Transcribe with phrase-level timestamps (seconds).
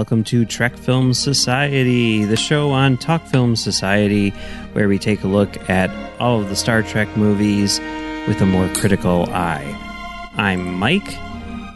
[0.00, 4.30] Hello and welcome to Trek Film Society, the show on Talk Film Society,
[4.72, 7.78] where we take a look at all of the Star Trek movies
[8.26, 10.32] with a more critical eye.
[10.38, 11.18] I'm Mike,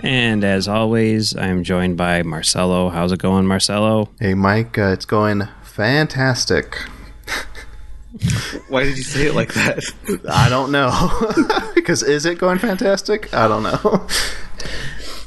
[0.02, 2.88] and as always, I'm joined by Marcelo.
[2.88, 4.08] How's it going, Marcelo?
[4.18, 6.78] Hey, Mike, uh, it's going fantastic.
[8.70, 9.84] Why did you say it like that?
[10.30, 10.90] I don't know.
[11.74, 13.34] because is it going fantastic?
[13.34, 14.08] I don't know.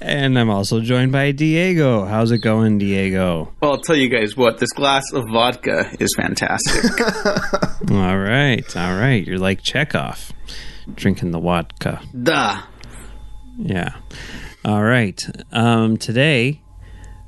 [0.07, 2.05] And I'm also joined by Diego.
[2.05, 3.53] How's it going, Diego?
[3.59, 7.01] Well, I'll tell you guys what, this glass of vodka is fantastic.
[7.91, 9.27] all right, all right.
[9.27, 10.31] You're like Chekov,
[10.95, 12.01] drinking the vodka.
[12.23, 12.61] Duh.
[13.57, 13.97] Yeah.
[14.63, 15.27] All right.
[15.51, 16.61] Um, today,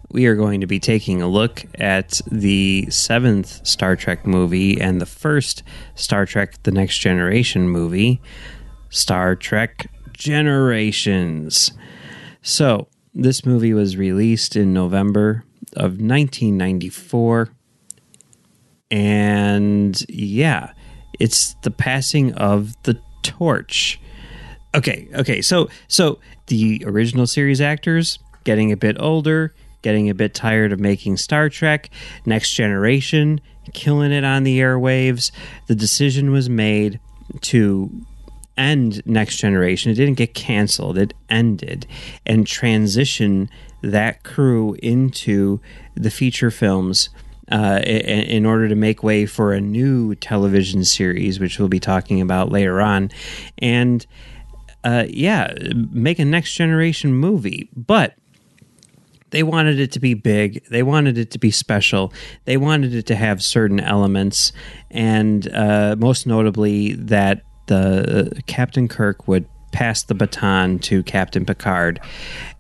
[0.10, 5.02] we are going to be taking a look at the seventh Star Trek movie and
[5.02, 5.64] the first
[5.96, 8.22] Star Trek The Next Generation movie,
[8.90, 11.74] Star Trek Generations.
[12.42, 15.44] So, this movie was released in November
[15.76, 17.50] of 1994.
[18.92, 20.74] And yeah,
[21.20, 24.00] it's the passing of the torch.
[24.74, 25.42] Okay, okay.
[25.42, 30.80] So, so the original series actors getting a bit older, getting a bit tired of
[30.80, 31.90] making Star Trek,
[32.26, 33.42] Next Generation
[33.74, 35.32] killing it on the airwaves.
[35.68, 37.00] The decision was made
[37.42, 37.90] to
[38.60, 39.92] end Next Generation.
[39.92, 41.88] It didn't get canceled, it ended
[42.26, 43.50] and transition
[43.82, 45.62] that crew into
[45.96, 47.10] the feature films.
[47.52, 51.80] Uh, in, in, order to make way for a new television series, which we'll be
[51.80, 53.10] talking about later on,
[53.58, 54.06] and
[54.84, 55.52] uh, yeah,
[55.92, 57.68] make a next generation movie.
[57.76, 58.14] But
[59.32, 60.64] they wanted it to be big.
[60.70, 62.14] They wanted it to be special.
[62.46, 64.52] They wanted it to have certain elements,
[64.92, 71.46] and uh, most notably that the uh, Captain Kirk would pass the baton to Captain
[71.46, 72.00] Picard.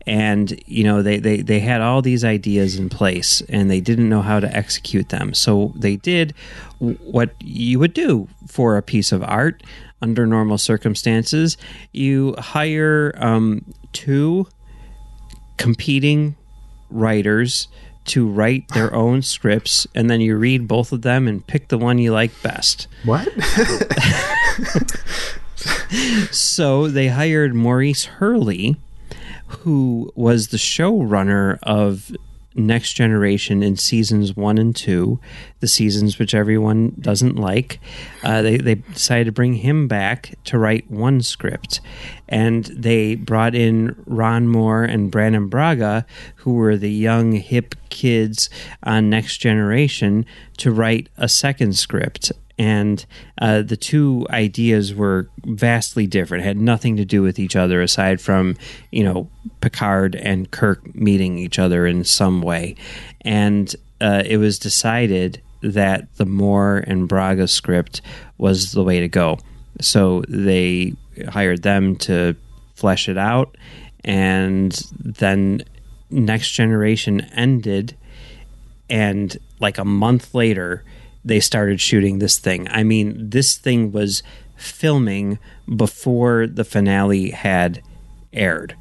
[0.06, 4.10] And you know they, they, they had all these ideas in place, and they didn't
[4.10, 5.34] know how to execute them.
[5.34, 6.34] So they did
[6.80, 9.62] what you would do for a piece of art
[10.02, 11.58] under normal circumstances.
[11.92, 14.48] You hire um, two
[15.58, 16.36] competing
[16.90, 17.68] writers
[18.06, 21.78] to write their own scripts, and then you read both of them and pick the
[21.78, 22.88] one you like best.
[23.06, 23.28] What?
[26.32, 28.78] so they hired Maurice Hurley,
[29.48, 32.16] who was the showrunner of
[32.56, 35.20] Next Generation in seasons one and two,
[35.60, 37.80] the seasons which everyone doesn't like.
[38.24, 41.80] Uh, they, they decided to bring him back to write one script.
[42.28, 46.06] And they brought in Ron Moore and Brannon Braga,
[46.38, 48.50] who were the young, hip kids
[48.84, 50.26] on Next Generation,
[50.58, 53.06] to write a second script and
[53.42, 56.44] uh, the two ideas were vastly different.
[56.44, 58.58] had nothing to do with each other aside from
[58.92, 59.30] you know
[59.62, 62.76] Picard and Kirk meeting each other in some way,
[63.22, 68.02] and uh, it was decided that the Moore and Braga script
[68.38, 69.40] was the way to go.
[69.82, 70.94] So they
[71.30, 72.36] hired them to
[72.76, 73.58] flesh it out,
[74.04, 75.64] and then
[76.10, 77.96] Next Generation ended,
[78.90, 80.84] and like a month later
[81.24, 82.68] they started shooting this thing.
[82.70, 84.24] I mean, this thing was
[84.56, 85.40] filming
[85.74, 87.82] before the finale had
[88.34, 88.76] aired.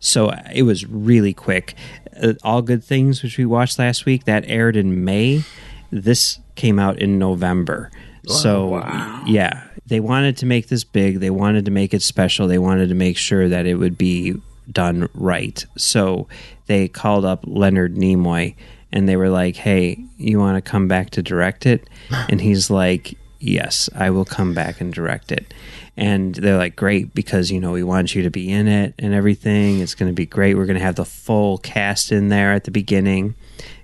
[0.00, 1.74] So it was really quick.
[2.20, 5.42] Uh, All Good Things, which we watched last week, that aired in May.
[5.90, 7.90] This came out in November.
[8.26, 9.22] so, wow.
[9.26, 11.20] yeah, they wanted to make this big.
[11.20, 12.46] They wanted to make it special.
[12.46, 14.34] They wanted to make sure that it would be
[14.70, 15.64] done right.
[15.76, 16.28] So
[16.66, 18.54] they called up Leonard Nimoy
[18.92, 21.88] and they were like, "Hey, you want to come back to direct it?"
[22.28, 25.52] And he's like, "Yes, I will come back and direct it."
[25.96, 29.14] And they're like, "Great, because you know we want you to be in it and
[29.14, 29.80] everything.
[29.80, 30.56] It's going to be great.
[30.56, 33.34] We're going to have the full cast in there at the beginning."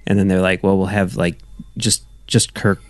[0.07, 1.39] And then they're like, "Well, we'll have like
[1.77, 2.81] just just Kirk,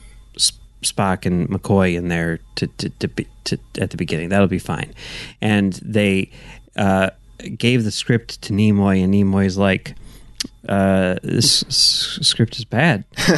[0.82, 4.28] Spock, and McCoy in there to to, to, be, to at the beginning.
[4.28, 4.94] That'll be fine."
[5.40, 6.30] And they
[6.76, 7.10] uh,
[7.56, 9.94] gave the script to Nimoy, and Nimoy's like
[10.68, 13.04] uh, this s- script is bad.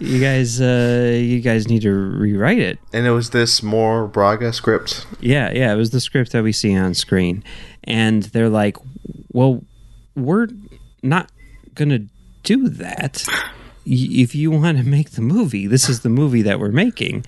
[0.00, 2.78] you, you, guys, uh, you guys need to rewrite it.
[2.92, 5.06] And it was this more Braga script.
[5.20, 7.42] Yeah, yeah, it was the script that we see on screen,
[7.84, 8.76] and they're like,
[9.32, 9.62] "Well,
[10.14, 10.48] we're
[11.02, 11.30] not
[11.74, 12.00] gonna
[12.42, 13.24] do that."
[13.84, 17.24] If you want to make the movie, this is the movie that we're making.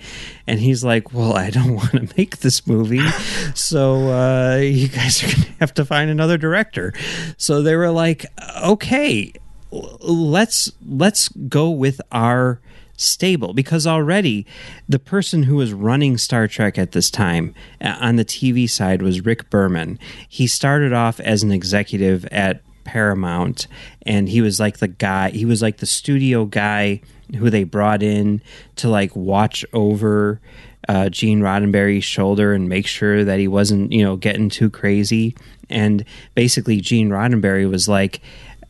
[0.47, 3.07] And he's like, Well, I don't want to make this movie.
[3.53, 6.93] So uh, you guys are going to have to find another director.
[7.37, 8.25] So they were like,
[8.63, 9.33] Okay,
[9.71, 12.59] let's let's go with our
[12.97, 14.45] stable because already
[14.87, 19.01] the person who was running Star Trek at this time uh, on the TV side
[19.01, 19.99] was Rick Berman.
[20.29, 23.67] He started off as an executive at Paramount,
[24.03, 25.31] and he was like the guy.
[25.31, 27.01] He was like the studio guy
[27.35, 28.41] who they brought in
[28.77, 30.39] to like watch over
[30.87, 35.35] uh, Gene Roddenberry's shoulder and make sure that he wasn't, you know, getting too crazy.
[35.69, 36.05] And
[36.35, 38.21] basically, Gene Roddenberry was like,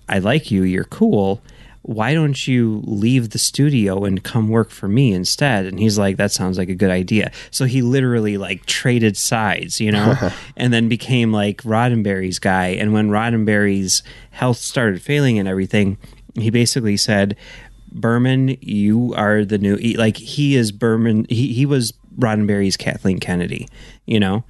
[0.07, 0.63] "I like you.
[0.63, 1.41] You're cool."
[1.85, 5.67] Why don't you leave the studio and come work for me instead?
[5.67, 7.31] And he's like that sounds like a good idea.
[7.51, 10.15] So he literally like traded sides you know?
[10.57, 12.67] And then became like roddenberry's guy.
[12.67, 15.97] And when roddenberry's health started failing and everything
[16.33, 17.35] he basically said
[17.91, 23.67] berman you are the new like he is berman he, he was roddenberry's kathleen kennedy
[24.05, 24.43] you know?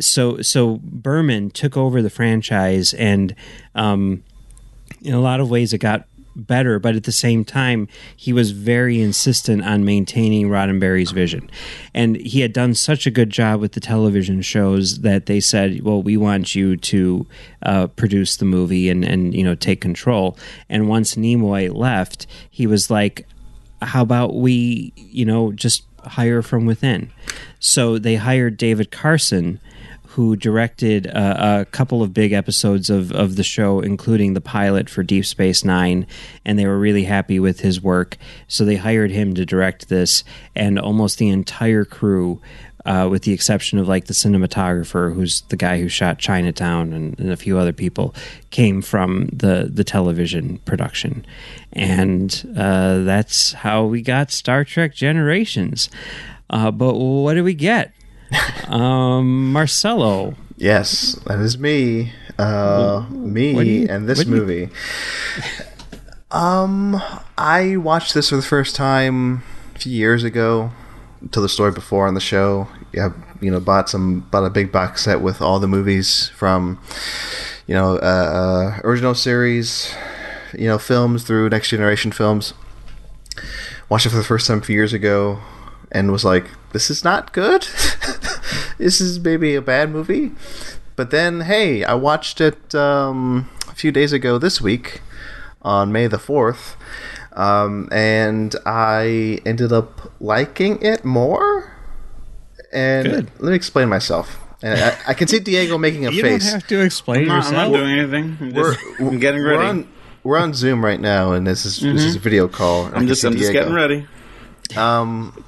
[0.00, 3.34] So so berman took over the franchise and
[3.74, 4.22] um
[5.02, 6.06] in a lot of ways it got
[6.36, 11.50] better, but at the same time, he was very insistent on maintaining Roddenberry's vision.
[11.94, 15.82] And he had done such a good job with the television shows that they said,
[15.82, 17.26] well, we want you to
[17.62, 20.36] uh, produce the movie and, and, you know, take control.
[20.68, 23.26] And once Nimoy left, he was like,
[23.82, 27.10] how about we, you know, just hire from within?
[27.58, 29.60] So they hired David Carson
[30.16, 34.88] who directed uh, a couple of big episodes of, of the show, including the pilot
[34.88, 36.06] for Deep Space Nine,
[36.42, 38.16] and they were really happy with his work.
[38.48, 40.24] So they hired him to direct this,
[40.54, 42.40] and almost the entire crew.
[42.86, 47.18] Uh, with the exception of like the cinematographer, who's the guy who shot Chinatown and,
[47.18, 48.14] and, a few other people,
[48.50, 51.26] came from the the television production,
[51.72, 55.90] and uh, that's how we got Star Trek Generations.
[56.48, 57.92] Uh, but what do we get?
[58.68, 60.34] Um, Marcelo.
[60.56, 62.12] Yes, that is me.
[62.38, 64.68] Uh, me you, and this movie.
[66.30, 67.00] um,
[67.36, 69.42] I watched this for the first time
[69.74, 70.70] a few years ago.
[71.30, 72.68] Told the story before on the show.
[72.92, 76.80] Yeah, you know, bought some bought a big box set with all the movies from,
[77.66, 79.94] you know, uh, uh, original series,
[80.54, 82.54] you know, films through Next Generation films.
[83.88, 85.40] Watched it for the first time a few years ago
[85.92, 87.62] and was like, "This is not good.
[88.78, 90.32] this is maybe a bad movie."
[90.96, 95.02] But then, hey, I watched it um, a few days ago this week
[95.60, 96.76] on May the fourth,
[97.34, 101.72] um, and I ended up liking it more.
[102.72, 103.30] And good.
[103.38, 104.38] let me explain myself.
[104.62, 106.44] And I, I, can see Diego making a you face.
[106.44, 107.56] You don't have to explain I'm not, yourself.
[107.56, 108.38] I'm not doing anything.
[108.40, 109.58] I'm, just, we're, I'm getting ready.
[109.58, 109.88] We're on,
[110.24, 111.94] we're on, Zoom right now, and this is mm-hmm.
[111.94, 112.86] this is a video call.
[112.86, 114.06] I'm just I'm just getting ready.
[114.76, 115.44] Um,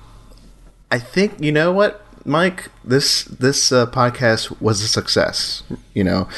[0.90, 2.70] I think you know what, Mike.
[2.84, 5.62] This this uh, podcast was a success.
[5.94, 6.28] You know,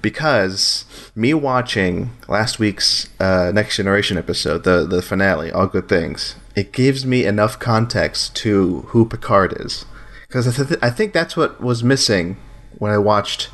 [0.00, 0.84] because
[1.14, 6.72] me watching last week's uh, Next Generation episode, the the finale, All Good Things, it
[6.72, 9.84] gives me enough context to who Picard is.
[10.26, 12.38] Because I, th- I think that's what was missing
[12.78, 13.50] when I watched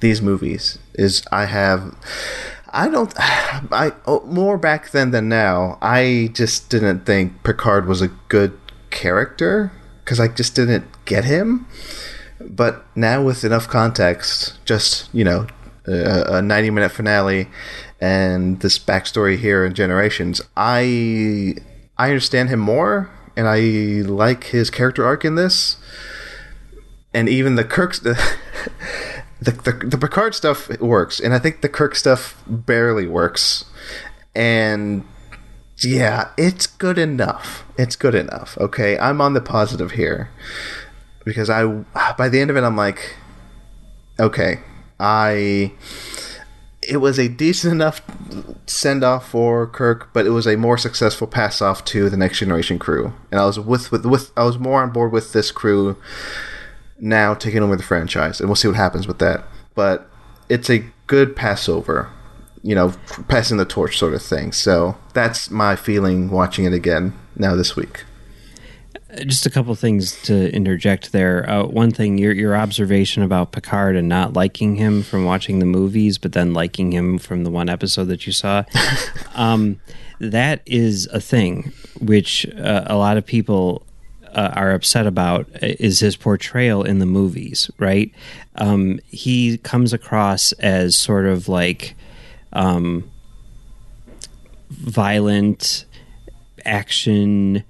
[0.00, 0.78] these movies.
[0.94, 1.94] Is I have.
[2.70, 3.12] I don't.
[3.18, 5.78] I oh, more back then than now.
[5.80, 8.58] I just didn't think Picard was a good
[8.96, 9.70] character
[10.02, 11.66] because I just didn't get him.
[12.40, 15.46] But now with enough context, just you know,
[15.86, 17.48] a, a ninety minute finale
[18.00, 21.56] and this backstory here in Generations, I
[21.98, 23.60] I understand him more, and I
[24.08, 25.76] like his character arc in this,
[27.12, 27.96] and even the Kirk.
[27.96, 28.18] The,
[29.40, 33.66] the, the, the Picard stuff works, and I think the Kirk stuff barely works.
[34.34, 35.06] And
[35.78, 37.64] yeah, it's good enough.
[37.76, 38.56] It's good enough.
[38.58, 40.30] Okay, I'm on the positive here
[41.24, 41.66] because I
[42.16, 43.16] by the end of it I'm like
[44.18, 44.60] okay,
[44.98, 45.72] I
[46.82, 48.00] it was a decent enough
[48.66, 52.38] send off for Kirk, but it was a more successful pass off to the next
[52.38, 53.12] generation crew.
[53.30, 55.96] And I was with, with with I was more on board with this crew
[56.98, 59.44] now taking over the franchise, and we'll see what happens with that.
[59.74, 60.08] But
[60.48, 62.10] it's a good Passover
[62.66, 62.92] you know,
[63.28, 64.50] passing the torch sort of thing.
[64.50, 68.02] So that's my feeling watching it again now this week.
[69.24, 71.48] Just a couple things to interject there.
[71.48, 75.64] Uh, one thing, your your observation about Picard and not liking him from watching the
[75.64, 78.64] movies, but then liking him from the one episode that you saw.
[79.36, 79.80] um,
[80.18, 83.86] that is a thing which uh, a lot of people
[84.34, 88.10] uh, are upset about is his portrayal in the movies, right?
[88.56, 91.94] Um, he comes across as sort of like
[92.52, 93.10] um,
[94.70, 95.84] violent
[96.64, 97.62] action,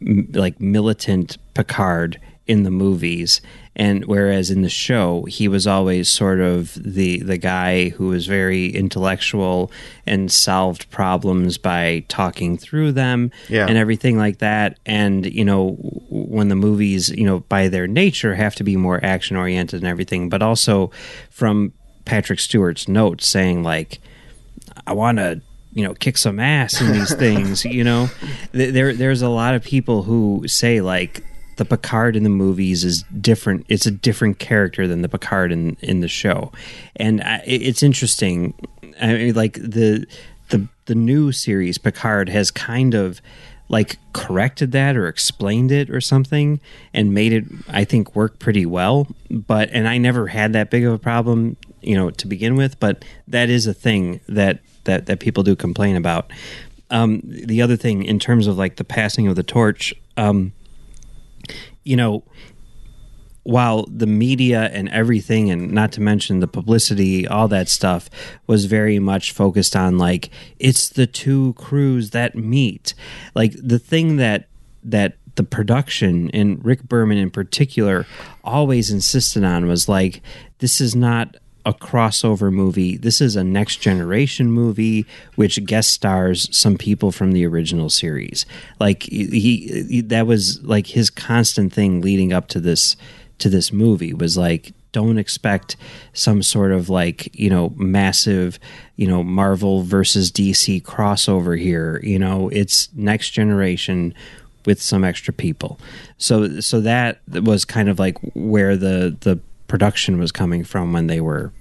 [0.00, 3.40] m- like militant Picard in the movies,
[3.76, 8.26] and whereas in the show he was always sort of the the guy who was
[8.26, 9.70] very intellectual
[10.06, 13.66] and solved problems by talking through them yeah.
[13.66, 15.70] and everything like that and you know
[16.10, 19.88] when the movies you know by their nature have to be more action oriented and
[19.88, 20.90] everything but also
[21.30, 21.72] from
[22.04, 24.00] Patrick Stewart's notes saying like
[24.86, 25.40] I want to
[25.72, 28.08] you know kick some ass in these things you know?
[28.52, 31.24] There there's a lot of people who say like
[31.56, 35.76] the Picard in the movies is different it's a different character than the Picard in
[35.80, 36.52] in the show.
[36.96, 38.54] And I, it's interesting
[39.00, 40.06] I mean like the
[40.48, 43.20] the the new series Picard has kind of
[43.68, 46.60] like corrected that or explained it or something
[46.92, 49.06] and made it I think work pretty well.
[49.30, 52.80] But and I never had that big of a problem you know to begin with
[52.80, 54.60] but that is a thing that
[54.90, 56.30] that that people do complain about.
[56.90, 60.52] Um, the other thing in terms of like the passing of the torch um,
[61.84, 62.24] you know
[63.42, 68.10] while the media and everything and not to mention the publicity all that stuff
[68.46, 72.94] was very much focused on like it's the two crews that meet.
[73.34, 74.48] Like the thing that
[74.84, 78.06] that the production and Rick Berman in particular
[78.44, 80.20] always insisted on was like
[80.58, 81.36] this is not
[81.66, 82.96] a crossover movie.
[82.96, 88.46] This is a next generation movie which guest stars some people from the original series.
[88.78, 92.96] Like he, he, that was like his constant thing leading up to this
[93.38, 95.76] to this movie was like don't expect
[96.12, 98.58] some sort of like, you know, massive,
[98.96, 102.00] you know, Marvel versus DC crossover here.
[102.02, 104.14] You know, it's next generation
[104.66, 105.78] with some extra people.
[106.18, 109.40] So so that was kind of like where the the
[109.70, 111.52] production was coming from when they were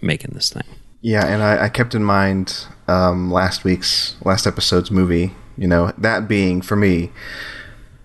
[0.00, 0.62] making this thing.
[1.02, 5.34] Yeah, and I, I kept in mind um, last week's last episode's movie.
[5.58, 7.10] You know, that being for me,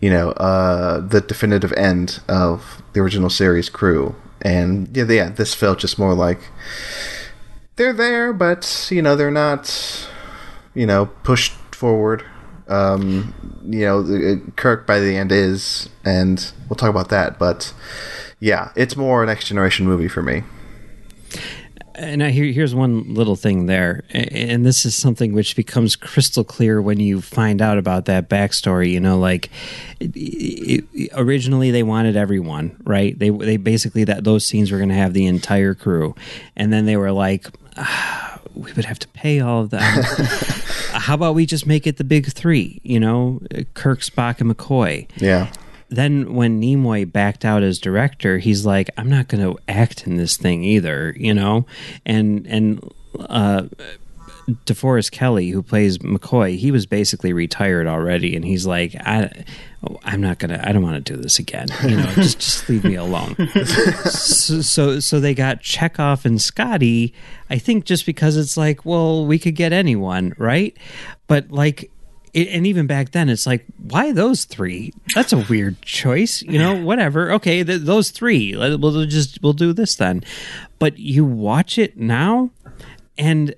[0.02, 5.54] you know, uh, the definitive end of the original series crew, and yeah, yeah, this
[5.54, 6.40] felt just more like
[7.75, 10.10] they're there, but you know, they're not,
[10.74, 12.25] you know, pushed forward.
[12.68, 17.38] Um, you know, Kirk by the end is, and we'll talk about that.
[17.38, 17.74] But
[18.46, 20.44] yeah, it's more a next generation movie for me
[21.96, 26.44] and I, here, here's one little thing there, and this is something which becomes crystal
[26.44, 28.92] clear when you find out about that backstory.
[28.92, 29.50] You know, like
[30.00, 33.18] it, it, originally they wanted everyone, right?
[33.18, 36.16] They they basically that those scenes were going to have the entire crew,
[36.56, 37.48] and then they were like.
[37.78, 39.82] Ah, we would have to pay all of them.
[40.94, 42.80] How about we just make it the big three?
[42.84, 43.42] You know,
[43.74, 45.10] Kirk, Spock, and McCoy.
[45.18, 45.52] Yeah
[45.89, 50.18] then when Nimoy backed out as director, he's like, I'm not going to act in
[50.18, 51.65] this thing either, you know,
[52.06, 53.63] and and uh,
[54.65, 59.44] DeForest Kelley, who plays McCoy, he was basically retired already, and he's like, I,
[60.04, 62.84] I'm not gonna, I don't want to do this again, you know, just just leave
[62.84, 63.36] me alone.
[64.06, 67.13] so, so so they got Chekov and Scotty,
[67.50, 70.77] I think, just because it's like, well, we could get anyone, right?
[71.27, 71.89] But like
[72.36, 74.94] it, and even back then, it's like, why those three?
[75.15, 76.75] That's a weird choice, you know.
[76.84, 78.56] Whatever, okay, th- those three.
[78.56, 80.22] We'll just we'll do this then.
[80.77, 82.51] But you watch it now,
[83.18, 83.56] and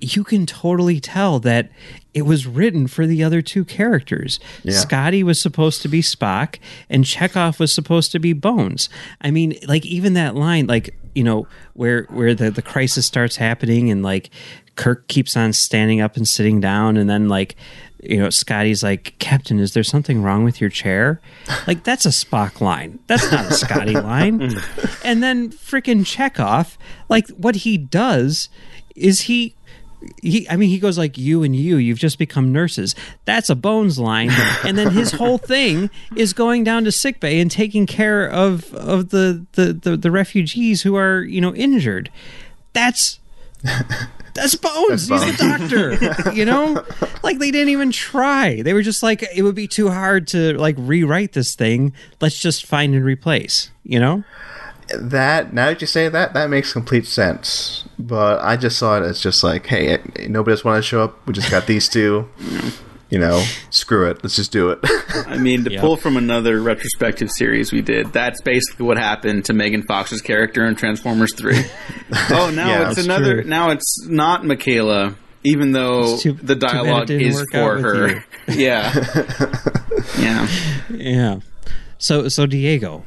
[0.00, 1.70] you can totally tell that
[2.12, 4.40] it was written for the other two characters.
[4.64, 4.72] Yeah.
[4.72, 8.88] Scotty was supposed to be Spock, and Chekov was supposed to be Bones.
[9.20, 13.36] I mean, like even that line, like you know, where where the the crisis starts
[13.36, 14.30] happening, and like
[14.74, 17.54] Kirk keeps on standing up and sitting down, and then like
[18.02, 21.20] you know, Scotty's like, Captain, is there something wrong with your chair?
[21.66, 22.98] Like, that's a Spock line.
[23.06, 24.56] That's not a Scotty line.
[25.04, 26.76] and then freaking Chekov,
[27.08, 28.48] like, what he does
[28.96, 29.54] is he.
[30.22, 31.76] He, I mean, he goes like you and you.
[31.76, 32.94] You've just become nurses.
[33.26, 34.30] That's a Bones line,
[34.64, 39.10] and then his whole thing is going down to sickbay and taking care of of
[39.10, 42.10] the, the the the refugees who are you know injured.
[42.72, 43.20] That's
[44.34, 45.08] that's Bones.
[45.08, 46.32] That's He's the doctor.
[46.34, 46.84] you know,
[47.22, 48.62] like they didn't even try.
[48.62, 51.92] They were just like, it would be too hard to like rewrite this thing.
[52.20, 53.70] Let's just find and replace.
[53.84, 54.24] You know.
[54.98, 57.84] That now that you say that, that makes complete sense.
[57.98, 61.26] But I just saw it as just like, hey, nobody else wanted to show up.
[61.26, 62.28] We just got these two.
[63.10, 64.22] you know, screw it.
[64.22, 64.78] Let's just do it.
[65.26, 65.80] I mean, to yep.
[65.80, 70.64] pull from another retrospective series we did, that's basically what happened to Megan Fox's character
[70.64, 71.56] in Transformers 3.
[72.30, 73.42] oh, now yeah, it's another.
[73.42, 73.50] True.
[73.50, 78.24] Now it's not Mikaela, even though too, the dialogue is for her.
[78.48, 78.92] yeah.
[80.18, 80.48] yeah.
[80.90, 81.40] Yeah.
[81.98, 83.04] So, so Diego,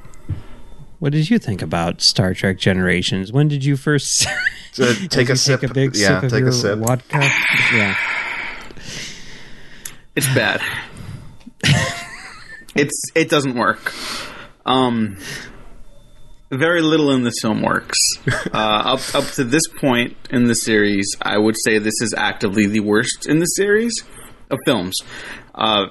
[0.99, 3.31] what did you think about Star Trek Generations?
[3.31, 4.27] When did you first
[4.73, 5.63] take a sip?
[5.63, 6.79] A big yeah, sip of take your a sip.
[6.79, 7.19] vodka.
[7.73, 7.95] Yeah.
[10.15, 10.61] It's bad.
[12.75, 13.93] it's it doesn't work.
[14.65, 15.17] Um,
[16.51, 17.97] very little in this film works.
[18.53, 22.67] Uh, up up to this point in the series, I would say this is actively
[22.67, 24.03] the worst in the series
[24.51, 24.95] of films
[25.55, 25.87] uh,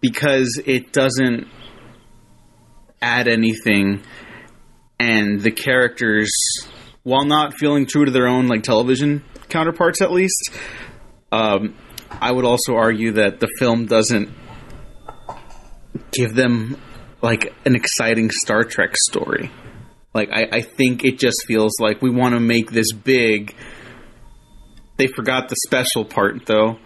[0.00, 1.48] because it doesn't
[3.00, 4.02] add anything,
[5.00, 6.30] and the characters,
[7.02, 10.50] while not feeling true to their own like television counterparts, at least.
[11.32, 11.74] Um,
[12.10, 14.30] I would also argue that the film doesn't
[16.12, 16.76] give them
[17.22, 19.50] like an exciting Star Trek story.
[20.14, 23.54] Like I, I think it just feels like we want to make this big.
[24.96, 26.78] They forgot the special part though,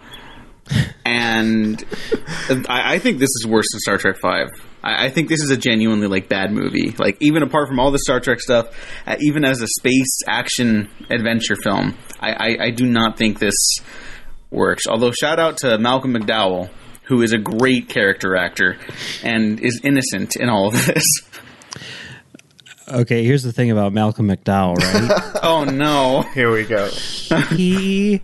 [1.05, 1.83] and
[2.67, 4.49] I, I think this is worse than Star Trek Five.
[4.83, 6.93] I, I think this is a genuinely like bad movie.
[6.97, 8.67] Like even apart from all the Star Trek stuff,
[9.07, 13.55] uh, even as a space action adventure film, I, I, I do not think this
[14.51, 14.85] works.
[14.87, 16.69] Although shout out to Malcolm McDowell,
[17.03, 18.77] who is a great character actor
[19.23, 21.03] and is innocent in all of this.
[22.87, 25.39] Okay, here's the thing about Malcolm McDowell, right?
[25.43, 26.23] oh no!
[26.33, 26.87] Here we go.
[27.55, 28.21] he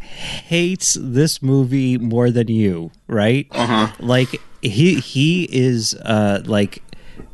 [0.00, 3.46] hates this movie more than you, right?
[3.52, 3.94] Uh-huh.
[4.00, 6.82] Like he he is uh like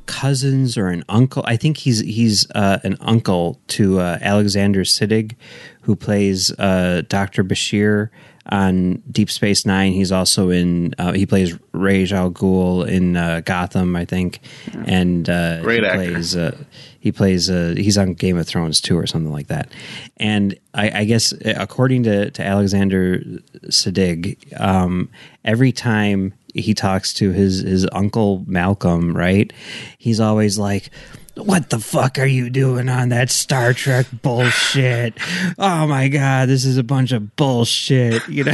[0.07, 1.43] cousins or an uncle.
[1.47, 5.35] I think he's he's uh, an uncle to uh, Alexander Siddig,
[5.83, 8.11] who plays uh, Doctor Bashir
[8.51, 9.93] on Deep Space Nine.
[9.93, 10.95] He's also in.
[10.99, 14.41] Uh, he plays Ra's al Ghul in uh, Gotham, I think,
[14.87, 15.99] and uh, Great he actor.
[16.13, 16.37] plays.
[16.37, 16.57] Uh,
[17.01, 17.51] he plays.
[17.51, 19.71] Uh, he's on Game of Thrones too, or something like that.
[20.19, 23.19] And I, I guess uh, according to to Alexander
[23.67, 25.09] Siddig, um,
[25.45, 29.53] every time he talks to his his uncle Malcolm, right?
[29.99, 30.91] He's always like.
[31.37, 35.15] What the fuck are you doing on that Star Trek bullshit?
[35.59, 38.27] Oh my god, this is a bunch of bullshit.
[38.29, 38.53] You know,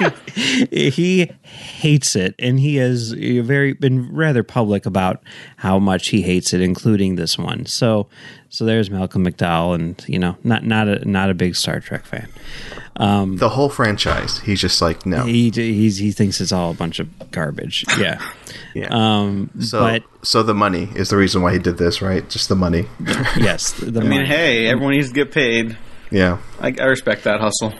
[0.70, 5.22] he hates it, and he has very been rather public about
[5.56, 7.64] how much he hates it, including this one.
[7.66, 8.08] So,
[8.54, 12.04] so there's Malcolm McDowell, and you know, not not a not a big Star Trek
[12.06, 12.28] fan.
[12.94, 14.38] Um, The whole franchise.
[14.38, 15.24] He's just like no.
[15.24, 17.84] He he's, he thinks it's all a bunch of garbage.
[17.98, 18.20] Yeah.
[18.72, 18.88] Yeah.
[18.90, 22.28] Um, so but so the money is the reason why he did this, right?
[22.28, 22.86] Just the money.
[23.36, 25.76] yes, the I mean, hey, everyone needs to get paid.
[26.10, 26.38] yeah.
[26.60, 27.72] I, I respect that hustle.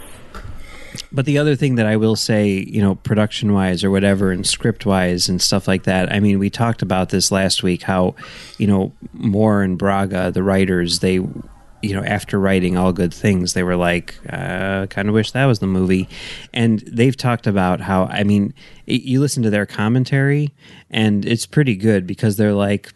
[1.14, 4.44] But the other thing that I will say, you know, production wise or whatever, and
[4.44, 6.12] script wise and stuff like that.
[6.12, 7.82] I mean, we talked about this last week.
[7.82, 8.16] How,
[8.58, 13.52] you know, Moore and Braga, the writers, they, you know, after writing all good things,
[13.52, 16.08] they were like, uh, kind of wish that was the movie.
[16.52, 18.52] And they've talked about how, I mean,
[18.86, 20.52] it, you listen to their commentary,
[20.90, 22.92] and it's pretty good because they're like,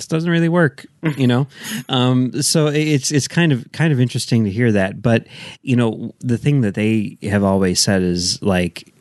[0.00, 0.86] this doesn't really work
[1.16, 1.46] you know?
[1.88, 5.02] Um, so it's it's kind of kind of interesting to hear that.
[5.02, 5.26] But
[5.62, 8.92] you know the thing that they have always said is like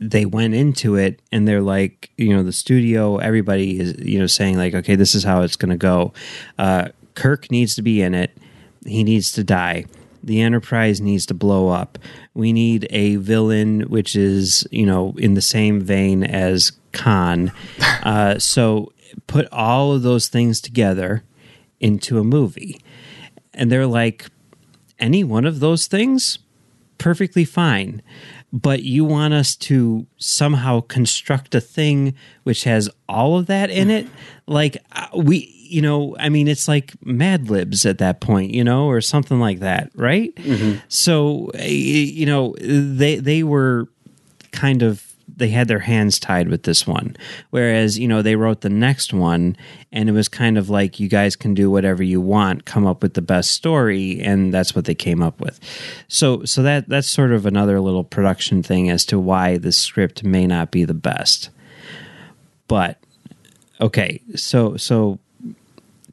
[0.00, 4.26] they went into it and they're like you know the studio everybody is you know
[4.26, 6.12] saying like okay this is how it's going to go.
[6.58, 8.36] Uh, kirk needs to be in it.
[8.84, 9.84] He needs to die.
[10.22, 11.98] The enterprise needs to blow up.
[12.32, 17.52] We need a villain which is you know in the same vein as khan.
[18.04, 18.92] Uh, so
[19.26, 21.24] put all of those things together
[21.80, 22.80] into a movie.
[23.52, 24.26] And they're like
[24.98, 26.38] any one of those things?
[26.98, 28.02] Perfectly fine.
[28.52, 33.90] But you want us to somehow construct a thing which has all of that in
[33.90, 34.06] it?
[34.46, 38.62] Like uh, we you know i mean it's like mad libs at that point you
[38.62, 40.32] know or something like that right?
[40.88, 43.88] So uh, you know they they were
[44.52, 47.16] kind of they had their hands tied with this one.
[47.50, 49.56] Whereas you know they wrote the next one
[49.92, 53.02] and it was kind of like you guys can do whatever you want come up
[53.02, 55.60] with the best story and that's what they came up with.
[56.08, 60.24] So so that that's sort of another little production thing as to why the script
[60.24, 61.50] may not be the best.
[62.68, 62.98] But
[63.80, 65.18] okay so so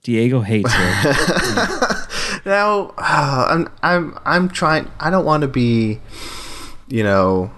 [0.04, 1.98] diego hates it.
[2.46, 4.90] Now I'm I'm I'm trying.
[5.00, 6.00] I don't want to be,
[6.88, 7.52] you know,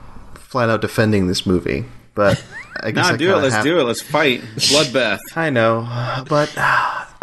[0.53, 2.43] flat out defending this movie, but
[2.81, 3.37] I guess Nah, I do it.
[3.41, 3.83] Let's have- do it.
[3.85, 4.41] Let's fight.
[4.55, 5.17] Bloodbath.
[5.35, 5.87] I know,
[6.29, 6.51] but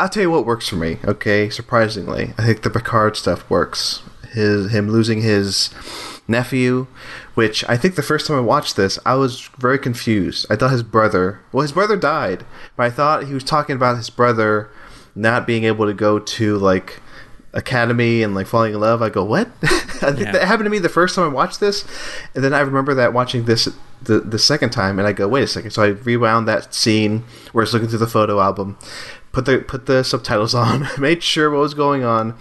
[0.01, 0.99] I'll tell you what works for me.
[1.05, 4.03] Okay, surprisingly, I think the Picard stuff works.
[4.33, 5.71] His him losing his
[6.27, 6.89] nephew,
[7.35, 10.45] which I think the first time I watched this, I was very confused.
[10.51, 12.45] I thought his brother, well, his brother died,
[12.77, 14.71] but I thought he was talking about his brother
[15.15, 17.01] not being able to go to like
[17.53, 19.03] academy and like falling in love.
[19.03, 19.49] I go, what?
[19.63, 20.33] I think Yeah.
[20.33, 21.85] that happened to me the first time I watched this,
[22.35, 23.69] and then I remember that watching this
[24.03, 25.73] the the second time, and I go, wait a second.
[25.73, 28.79] So I rewound that scene where it's looking through the photo album,
[29.33, 32.35] put the put the subtitles on, made sure what was going on,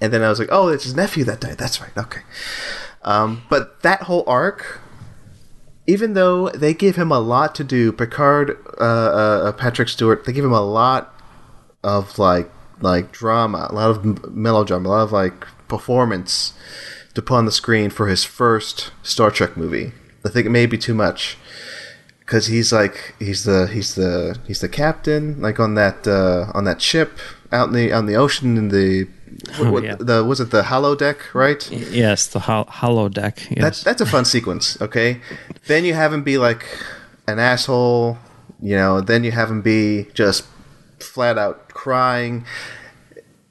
[0.00, 1.58] and then I was like, oh, it's his nephew that died.
[1.58, 1.96] That's right.
[1.96, 2.20] Okay.
[3.04, 4.80] Um, but that whole arc,
[5.86, 10.32] even though they give him a lot to do, Picard, uh, uh, Patrick Stewart, they
[10.32, 11.12] give him a lot
[11.82, 12.50] of like
[12.82, 16.52] like drama, a lot of m- melodrama, a lot of like performance
[17.14, 19.92] to put on the screen for his first Star Trek movie.
[20.24, 21.36] I think it may be too much
[22.20, 26.64] because he's like he's the he's the he's the captain like on that uh, on
[26.64, 27.18] that ship
[27.50, 29.08] out in the on the ocean in the
[29.58, 29.96] Oh, what, yeah.
[29.98, 33.36] the was it the holodeck right Yes, the hol- holodeck.
[33.48, 33.82] that's Yes.
[33.82, 35.20] that's a fun sequence okay
[35.66, 36.64] then you have him be like
[37.26, 38.18] an asshole
[38.60, 40.44] you know then you have him be just
[41.00, 42.44] flat out crying.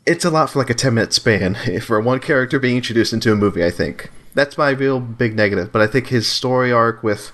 [0.05, 3.33] It's a lot for like a 10 minute span for one character being introduced into
[3.33, 4.09] a movie i think.
[4.33, 7.33] That's my real big negative but i think his story arc with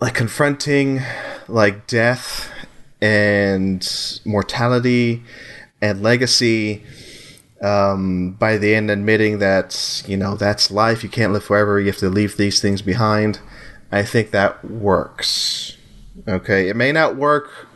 [0.00, 1.00] like confronting
[1.48, 2.52] like death
[3.00, 3.82] and
[4.24, 5.24] mortality
[5.80, 6.84] and legacy
[7.62, 11.86] um, by the end admitting that you know that's life you can't live forever you
[11.86, 13.40] have to leave these things behind
[13.90, 15.76] i think that works.
[16.28, 17.66] Okay it may not work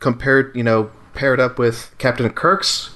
[0.00, 2.90] compared you know paired up with captain kirk's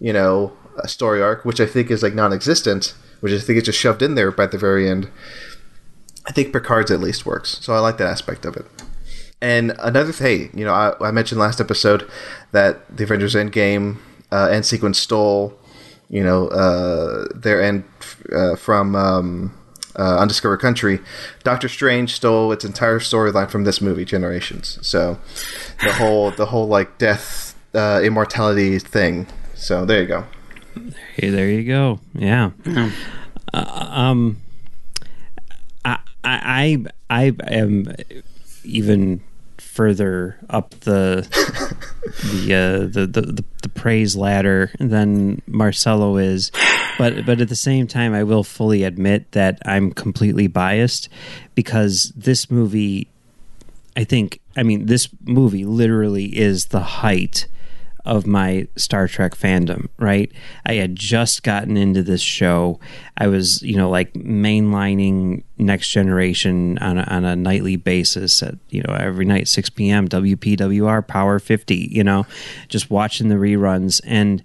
[0.00, 0.52] you know
[0.86, 4.14] story arc which i think is like non-existent which i think is just shoved in
[4.14, 5.10] there by the very end
[6.26, 8.66] I think Picard's at least works, so I like that aspect of it.
[9.40, 12.08] And another thing, you know, I, I mentioned last episode
[12.52, 13.98] that the Avengers Endgame
[14.30, 15.58] uh, end sequence stole,
[16.08, 17.84] you know, uh, their end
[18.32, 19.58] uh, from um,
[20.00, 20.98] uh, Undiscovered Country.
[21.44, 24.78] Doctor Strange stole its entire storyline from this movie, Generations.
[24.80, 25.18] So
[25.84, 29.26] the whole the whole like death uh, immortality thing.
[29.54, 30.24] So there you go.
[31.16, 32.00] Hey, there you go.
[32.14, 32.50] Yeah.
[33.52, 34.40] Uh, um,
[35.84, 37.94] I, I, I I am
[38.64, 39.20] even
[39.70, 41.26] further up the
[42.24, 46.50] the, uh, the, the the the praise ladder than Marcelo is,
[46.98, 51.08] but but at the same time, I will fully admit that I'm completely biased
[51.54, 53.08] because this movie
[53.96, 57.46] I think, I mean, this movie literally is the height
[58.04, 60.30] of my Star Trek fandom, right?
[60.66, 62.80] I had just gotten into this show.
[63.16, 68.54] I was, you know, like mainlining Next Generation on a, on a nightly basis at,
[68.70, 72.26] you know, every night, 6 p.m., WPWR, Power 50, you know,
[72.68, 74.00] just watching the reruns.
[74.04, 74.42] And,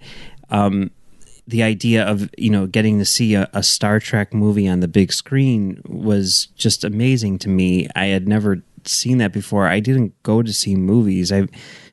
[0.50, 0.90] um,
[1.48, 4.88] the idea of you know getting to see a, a Star Trek movie on the
[4.88, 7.88] big screen was just amazing to me.
[7.94, 9.66] I had never seen that before.
[9.66, 11.32] I didn't go to see movies.
[11.32, 11.46] I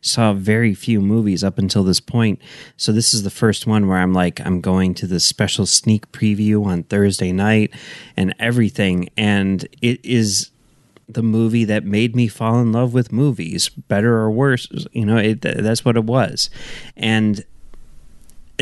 [0.03, 2.39] saw very few movies up until this point.
[2.77, 6.11] So this is the first one where I'm like I'm going to the special sneak
[6.11, 7.73] preview on Thursday night
[8.15, 10.51] and everything and it is
[11.07, 15.17] the movie that made me fall in love with movies, better or worse, you know,
[15.17, 16.49] it, that's what it was.
[16.95, 17.43] And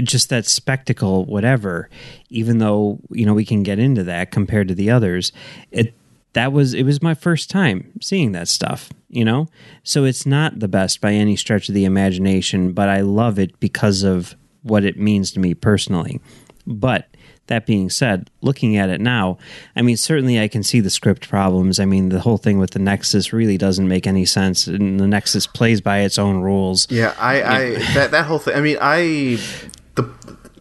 [0.01, 1.89] just that spectacle, whatever,
[2.29, 5.31] even though, you know, we can get into that compared to the others,
[5.71, 5.93] it
[6.33, 9.47] that was it was my first time seeing that stuff, you know?
[9.83, 13.59] So it's not the best by any stretch of the imagination, but I love it
[13.59, 16.19] because of what it means to me personally.
[16.65, 17.07] But
[17.47, 19.37] that being said, looking at it now,
[19.75, 21.79] I mean, certainly I can see the script problems.
[21.79, 25.07] I mean, the whole thing with the Nexus really doesn't make any sense, and the
[25.07, 26.87] Nexus plays by its own rules.
[26.89, 28.55] Yeah, I, I that that whole thing.
[28.55, 29.37] I mean, I
[29.95, 30.09] the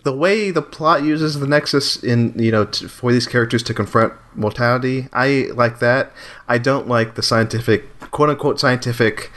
[0.03, 3.75] the way the plot uses the Nexus in you know to, for these characters to
[3.75, 6.13] confront mortality, I like that.
[6.49, 9.31] I don't like the scientific, quote unquote, scientific.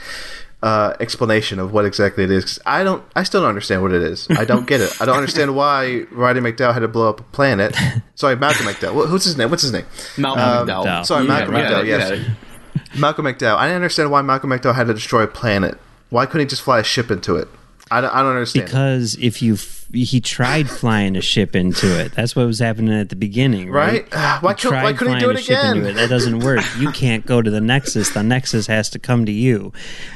[0.62, 2.42] Uh, explanation of what exactly it is.
[2.42, 3.04] 'cause I don't.
[3.14, 4.26] I still don't understand what it is.
[4.30, 4.96] I don't get it.
[4.98, 7.76] I don't understand why Roddy McDowell had to blow up a planet.
[8.14, 9.04] Sorry, Malcolm McDowell.
[9.04, 9.50] Wh- Who's his name?
[9.50, 9.84] What's his name?
[10.16, 11.04] Malcolm Um, McDowell.
[11.04, 11.84] Sorry, Malcolm got it, McDowell.
[11.84, 12.98] you Yes, got it.
[12.98, 13.56] Malcolm McDowell.
[13.56, 15.78] I didn't understand why Malcolm McDowell had to destroy a planet.
[16.08, 17.48] Why couldn't he just fly a ship into it?
[17.90, 18.64] I don't, I don't understand.
[18.66, 22.98] Because if you f- he tried flying a ship into it, that's what was happening
[22.98, 24.10] at the beginning, right?
[24.12, 24.42] Right?
[24.42, 25.76] Why He why couldn't he do it a ship again?
[25.76, 25.92] into it.
[25.94, 26.64] That doesn't work.
[26.78, 28.10] You can't go to the Nexus.
[28.10, 29.72] The Nexus has to come to you.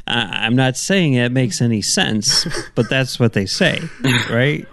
[0.07, 3.81] Uh, I'm not saying it makes any sense, but that's what they say,
[4.31, 4.67] right?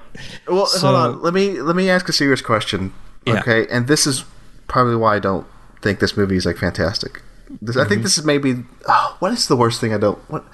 [0.47, 1.21] Well, So- hold on.
[1.21, 2.93] Let me let me ask a serious question.
[3.27, 3.39] Yeah.
[3.41, 4.23] Okay, and this is
[4.67, 5.45] probably why I don't
[5.81, 7.21] think this movie is like fantastic.
[7.61, 7.89] This, I Mm-hmm.
[7.89, 10.45] think this is maybe oh, what is the worst thing I don't what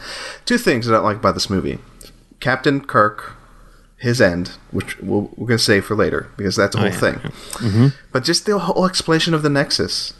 [0.45, 1.77] two things I don't like about this movie.
[2.41, 3.33] Captain Kirk,
[3.97, 6.91] his end, which we'll, we're going to save for later because that's a whole Oh,
[6.91, 7.29] yeah.
[7.61, 7.91] thing.
[8.11, 10.13] But just the whole explanation of the Nexus.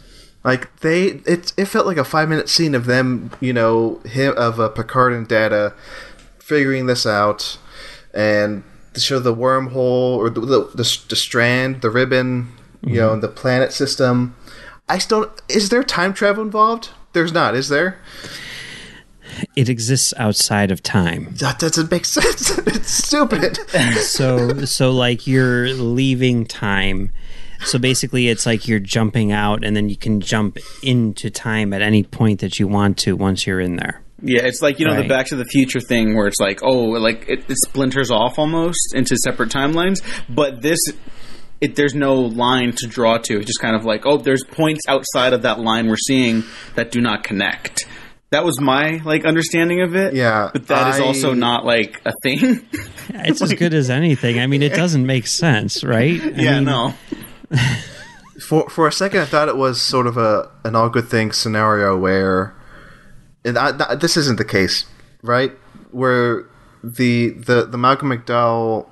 [0.44, 4.34] Like they, it, it felt like a five minute scene of them, you know, him
[4.36, 5.72] of uh, Picard and Data
[6.40, 7.58] figuring this out,
[8.12, 12.48] and to show the wormhole or the the, the, the strand, the ribbon,
[12.84, 14.34] you know, and the planet system.
[14.88, 16.90] I still is there time travel involved?
[17.12, 17.98] There's not, is there?
[19.56, 21.34] It exists outside of time.
[21.40, 22.58] That doesn't make sense.
[22.58, 23.58] it's stupid.
[24.02, 27.10] So so like you're leaving time.
[27.64, 31.82] So basically it's like you're jumping out and then you can jump into time at
[31.82, 34.02] any point that you want to once you're in there.
[34.22, 36.78] Yeah, it's like you know the Back to the Future thing where it's like, oh,
[36.90, 40.00] like it, it splinters off almost into separate timelines.
[40.28, 40.78] But this
[41.60, 43.38] it there's no line to draw to.
[43.38, 46.90] It's just kind of like, oh, there's points outside of that line we're seeing that
[46.92, 47.86] do not connect.
[48.32, 50.14] That was my like understanding of it.
[50.14, 52.66] Yeah, but that is I- also not like a thing.
[53.14, 54.38] It's as good as anything.
[54.40, 56.20] I mean, it doesn't make sense, right?
[56.20, 56.94] I yeah, mean, no.
[58.40, 61.30] For for a second, I thought it was sort of a an all good thing
[61.32, 62.54] scenario where,
[63.44, 64.86] and I, th- this isn't the case,
[65.22, 65.52] right?
[65.90, 66.46] Where
[66.82, 68.88] the the the Malcolm McDowell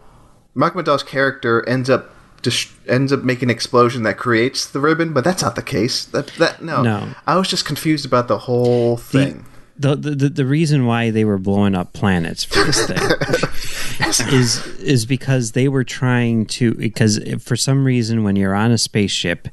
[0.54, 5.12] Malcolm McDowell's character ends up just ends up making an explosion that creates the ribbon,
[5.12, 6.04] but that's not the case.
[6.06, 7.14] That that no, No.
[7.26, 9.46] I was just confused about the whole thing.
[9.78, 12.98] The, the the the reason why they were blowing up planets for this thing
[14.34, 18.78] is is because they were trying to because for some reason when you're on a
[18.78, 19.48] spaceship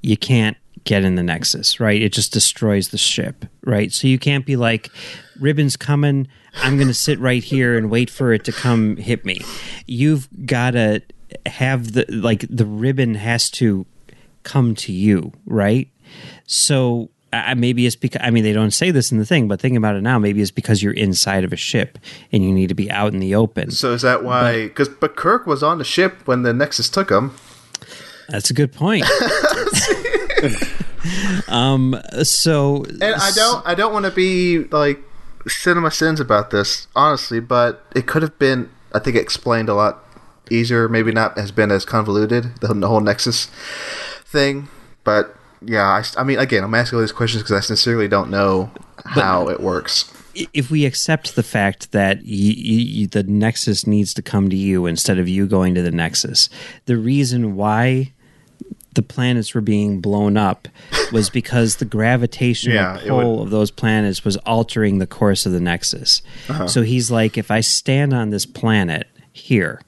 [0.00, 4.18] you can't get in the nexus right it just destroys the ship right so you
[4.20, 4.88] can't be like
[5.40, 6.28] ribbons coming
[6.62, 9.40] i'm going to sit right here and wait for it to come hit me
[9.86, 11.00] you've got to
[11.46, 13.86] have the like the ribbon has to
[14.42, 15.88] come to you right
[16.46, 19.58] so uh, maybe it's because I mean they don't say this in the thing, but
[19.60, 21.98] thinking about it now, maybe it's because you're inside of a ship
[22.30, 23.70] and you need to be out in the open.
[23.70, 24.64] So is that why?
[24.64, 27.34] Because but Kirk was on the ship when the Nexus took him.
[28.28, 29.04] That's a good point.
[31.48, 31.98] um.
[32.22, 35.02] So And I don't I don't want to be like
[35.44, 40.04] CinemaSins about this, honestly, but it could have been I think explained a lot
[40.50, 43.46] easier, maybe not has been as convoluted, the, the whole Nexus
[44.24, 44.68] thing.
[45.04, 48.30] But yeah, I, I mean, again, I'm asking all these questions because I sincerely don't
[48.30, 48.70] know
[49.04, 50.12] how it works.
[50.34, 52.54] if we accept the fact that y-
[53.02, 56.48] y- the Nexus needs to come to you instead of you going to the Nexus,
[56.86, 58.12] the reason why
[58.94, 60.68] the planets were being blown up
[61.12, 65.60] was because the gravitational Yeah, pull of those planets was altering the course of the
[65.60, 66.22] Nexus.
[66.48, 66.68] Uh-huh.
[66.68, 69.80] So he's like, if I stand on this planet here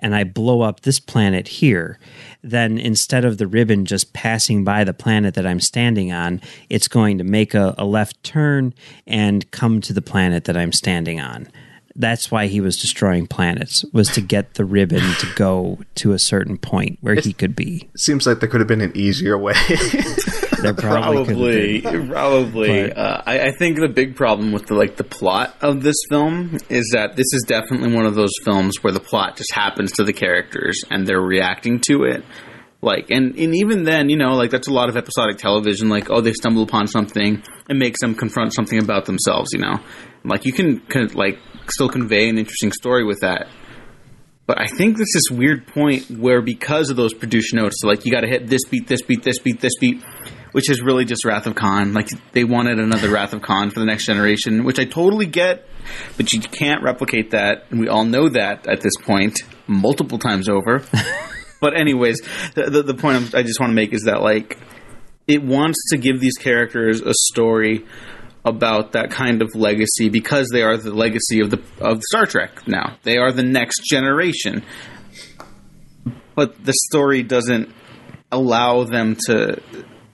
[0.00, 1.98] and I blow up this planet here,
[2.42, 6.88] then instead of the ribbon just passing by the planet that I'm standing on, it's
[6.88, 8.74] going to make a, a left turn
[9.06, 11.48] and come to the planet that I'm standing on.
[11.96, 16.18] That's why he was destroying planets, was to get the ribbon to go to a
[16.18, 17.88] certain point where he could be.
[17.96, 19.54] Seems like there could have been an easier way.
[20.62, 22.82] There probably, Probably, probably.
[22.88, 25.96] But- Uh, I, I think the big problem with the like the plot of this
[26.08, 29.92] film is that this is definitely one of those films where the plot just happens
[29.92, 32.24] to the characters and they're reacting to it.
[32.82, 35.88] Like, and, and even then, you know, like that's a lot of episodic television.
[35.90, 39.52] Like, oh, they stumble upon something and makes them confront something about themselves.
[39.52, 39.80] You know,
[40.24, 43.48] like you can, can like still convey an interesting story with that.
[44.46, 48.10] But I think there's this weird point where because of those producer notes, like you
[48.10, 50.02] got to hit this beat, this beat, this beat, this beat,
[50.52, 51.92] which is really just Wrath of Khan.
[51.92, 55.66] Like they wanted another Wrath of Khan for the next generation, which I totally get,
[56.16, 60.48] but you can't replicate that, and we all know that at this point multiple times
[60.48, 60.82] over.
[61.60, 62.20] but anyways,
[62.54, 64.58] the, the, the point I'm, I just want to make is that like
[65.26, 67.84] it wants to give these characters a story
[68.44, 72.66] about that kind of legacy because they are the legacy of the of Star Trek
[72.66, 72.96] now.
[73.02, 74.64] They are the next generation.
[76.34, 77.72] But the story doesn't
[78.32, 79.60] allow them to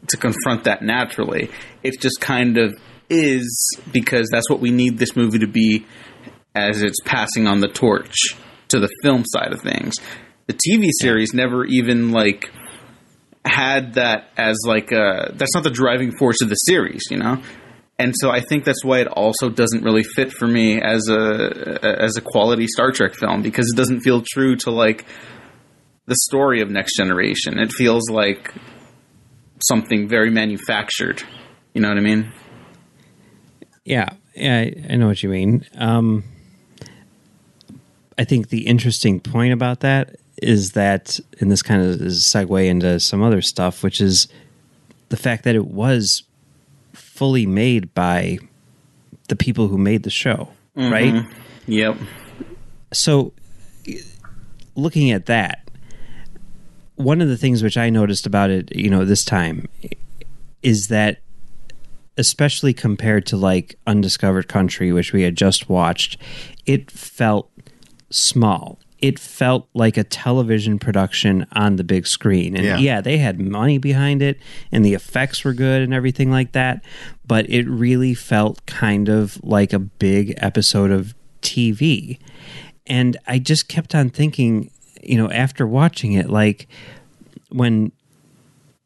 [0.09, 1.51] to confront that naturally.
[1.83, 5.87] It just kind of is because that's what we need this movie to be
[6.55, 8.37] as it's passing on the torch
[8.69, 9.95] to the film side of things.
[10.47, 12.51] The TV series never even like
[13.45, 17.42] had that as like a that's not the driving force of the series, you know.
[17.99, 21.79] And so I think that's why it also doesn't really fit for me as a
[21.83, 25.07] as a quality Star Trek film because it doesn't feel true to like
[26.07, 27.59] the story of Next Generation.
[27.59, 28.53] It feels like
[29.62, 31.23] something very manufactured.
[31.75, 32.33] You know what I mean?
[33.85, 35.64] Yeah, yeah, I, I know what you mean.
[35.77, 36.25] Um,
[38.19, 42.38] I think the interesting point about that is that, and this kind of is a
[42.38, 44.29] segue into some other stuff, which is
[45.09, 46.25] the fact that it was
[46.92, 48.38] fully made by
[49.29, 51.25] the people who made the show, right?
[51.66, 51.97] Yep.
[52.92, 53.33] So,
[54.75, 55.65] looking at that,
[56.97, 59.69] one of the things which I noticed about it, you know, this time
[60.63, 61.19] is that
[62.19, 66.17] especially compared to like Undiscovered Country, which we had just watched,
[66.65, 67.51] it felt
[68.11, 68.79] small.
[68.99, 72.57] It felt like a television production on the big screen.
[72.57, 72.79] And Yeah.
[72.79, 73.01] yeah.
[73.03, 74.41] they had money behind it
[74.73, 76.83] and the effects were good and everything like that.
[77.27, 82.19] But it really felt kind of like a big episode of TV.
[82.87, 84.71] And I just kept on thinking,
[85.09, 86.69] you know, after watching it, like
[87.51, 87.92] when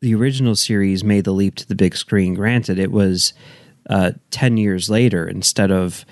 [0.00, 2.34] the original series made the leap to the big screen.
[2.34, 3.32] Granted, it was
[3.88, 6.04] uh, ten years later instead of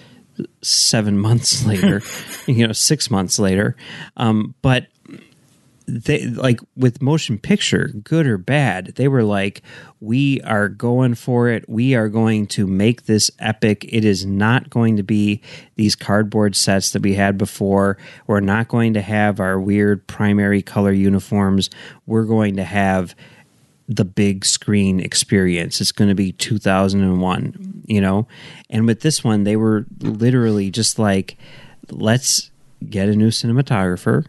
[0.63, 2.03] seven months later,
[2.47, 3.77] you know, six months later.
[4.17, 4.87] Um, but
[5.89, 9.63] they like with motion picture, good or bad, they were like,
[10.01, 11.67] we are going for it.
[11.69, 13.87] We are going to make this epic.
[13.89, 15.41] It is not going to be
[15.77, 17.97] these cardboard sets that we had before.
[18.27, 21.71] We're not going to have our weird primary color uniforms.
[22.07, 23.15] We're going to have
[23.89, 25.81] the big screen experience.
[25.81, 28.29] It's going to be 2001, you know?
[28.69, 31.39] And with this one, they were literally just like,
[31.91, 32.51] let's
[32.89, 34.27] get a new cinematographer.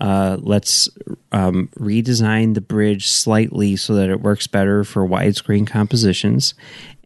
[0.00, 0.88] Uh, let's
[1.32, 6.54] um, redesign the bridge slightly so that it works better for widescreen compositions.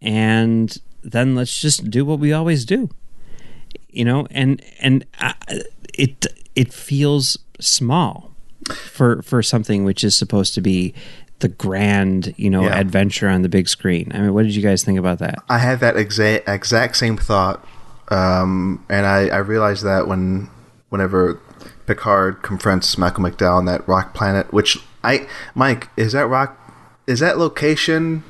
[0.01, 2.89] And then let's just do what we always do.
[3.91, 5.33] You know, and and uh,
[5.95, 8.33] it it feels small
[8.75, 10.95] for for something which is supposed to be
[11.41, 12.79] the grand, you know, Yeah.
[12.79, 14.11] adventure on the big screen.
[14.15, 15.39] I mean, what did you guys think about that?
[15.49, 17.65] I had that exact exact same thought,
[18.09, 20.49] um, and I, I realized that when
[20.91, 21.41] whenever
[21.89, 26.57] Picard confronts Malcolm McDowell on that rock planet, which I Mike is that rock
[27.07, 28.23] is that location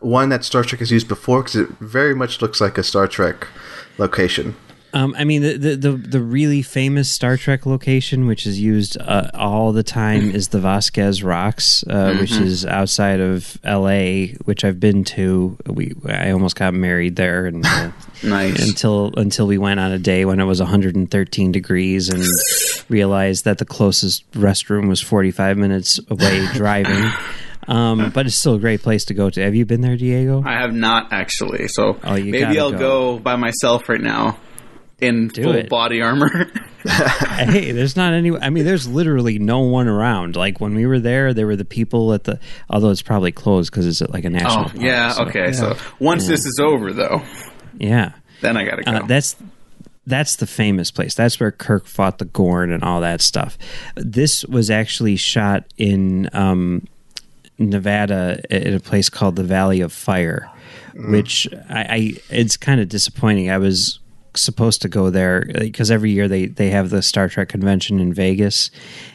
[0.00, 3.06] one that Star Trek has used before because it very much looks like a Star
[3.06, 3.48] Trek
[3.98, 4.56] location.
[4.92, 8.96] Um, I mean, the, the the the really famous Star Trek location, which is used
[8.98, 14.64] uh, all the time, is the Vasquez Rocks, uh, which is outside of L.A., which
[14.64, 15.58] I've been to.
[15.66, 17.90] We I almost got married there, and uh,
[18.22, 18.66] Nice.
[18.66, 22.24] until until we went on a day when it was 113 degrees, and
[22.88, 27.10] realized that the closest restroom was 45 minutes away driving.
[27.68, 29.42] Um, but it's still a great place to go to.
[29.42, 30.42] Have you been there, Diego?
[30.46, 32.78] I have not actually, so Oh, maybe I'll go.
[32.78, 33.18] go.
[33.18, 34.38] by myself right now
[35.00, 35.68] in Do full it.
[35.68, 36.28] body armor.
[36.86, 38.36] hey, there's not any.
[38.36, 40.36] I mean, there's literally no one around.
[40.36, 42.38] Like when we were there, there were the people at the.
[42.70, 44.52] Although it's probably closed because it's like a national.
[44.52, 45.52] oh park, yeah, so- okay.
[45.52, 47.22] So once this is over, though,
[47.78, 48.12] yeah.
[48.40, 48.90] then I gotta go.
[48.92, 49.36] Uh, that's
[50.06, 51.14] that's the famous place.
[51.14, 53.58] That's where Kirk fought the Gorn and all that stuff.
[53.96, 56.86] This was actually shot in um,
[57.58, 60.48] Nevada at a place called the Valley of Fire,
[60.94, 63.50] which I, I it's kind of disappointing.
[63.50, 63.98] I was
[64.36, 68.12] supposed to go there because every year they they have the Star Trek convention in
[68.12, 68.70] Vegas,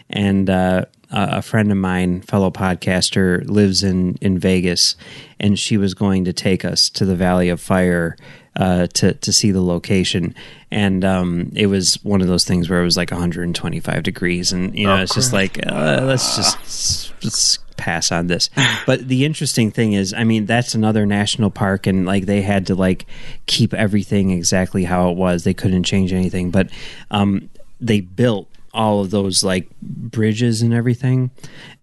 [0.10, 4.96] and uh, a friend of mine, fellow podcaster, lives in in Vegas,
[5.40, 8.16] and she was going to take us to the Valley of Fire
[8.56, 10.36] uh, to to see the location,
[10.70, 14.78] and um, it was one of those things where it was like 125 degrees, and
[14.78, 18.50] you know it's just like uh, let's just let's pass on this.
[18.86, 22.68] But the interesting thing is, I mean, that's another national park, and like they had
[22.68, 23.06] to like
[23.46, 25.44] keep everything exactly how it was.
[25.44, 26.70] They couldn't change anything, but
[27.12, 31.32] um, they built all of those like bridges and everything.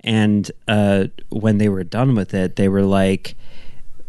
[0.01, 3.37] And uh, when they were done with it, they were like,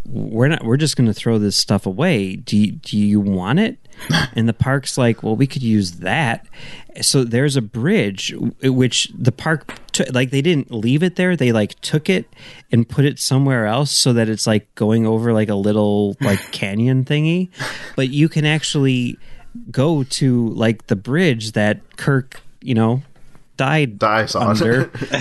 [0.10, 0.63] "We're not.
[0.63, 2.36] We're just going to throw this stuff away.
[2.36, 3.78] Do you, do you want it?"
[4.34, 6.48] And the park's like, "Well, we could use that."
[7.02, 10.13] So there's a bridge which the park took.
[10.13, 11.36] Like they didn't leave it there.
[11.36, 12.26] They like took it
[12.72, 16.39] and put it somewhere else so that it's like going over like a little like
[16.52, 17.50] canyon thingy.
[17.95, 19.17] But you can actually
[19.72, 23.04] go to like the bridge that Kirk, you know,
[23.60, 24.48] died Dies on.
[24.52, 24.89] under.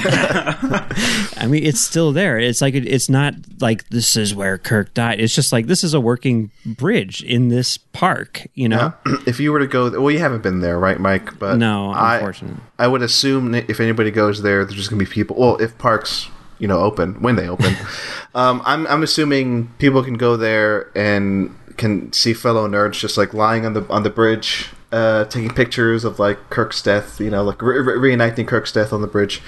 [1.37, 2.39] I mean, it's still there.
[2.39, 5.19] It's like it's not like this is where Kirk died.
[5.21, 8.47] It's just like this is a working bridge in this park.
[8.55, 8.93] You know,
[9.27, 11.37] if you were to go, well, you haven't been there, right, Mike?
[11.41, 12.61] But No, I- unfortunately.
[12.79, 15.35] I, would assume if anybody goes there, there's just gonna be people.
[15.37, 16.29] Well, if parks,
[16.61, 17.75] you know, open when they open,
[18.37, 23.35] um, I'm I'm assuming people can go there and can see fellow nerds just like
[23.35, 24.71] lying on the on the bridge.
[24.91, 28.91] Uh, taking pictures of like Kirk's death, you know, like re- re- reenacting Kirk's death
[28.91, 29.43] on the bridge.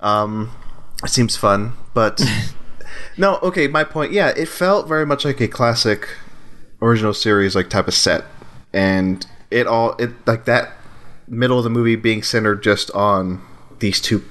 [0.00, 0.50] Um,
[1.02, 2.22] it seems fun, but
[3.16, 3.38] no.
[3.42, 4.12] Okay, my point.
[4.12, 6.08] Yeah, it felt very much like a classic
[6.82, 8.24] original series like type of set
[8.72, 10.72] and it all it like that
[11.28, 13.40] middle of the movie being centered just on
[13.78, 14.24] these two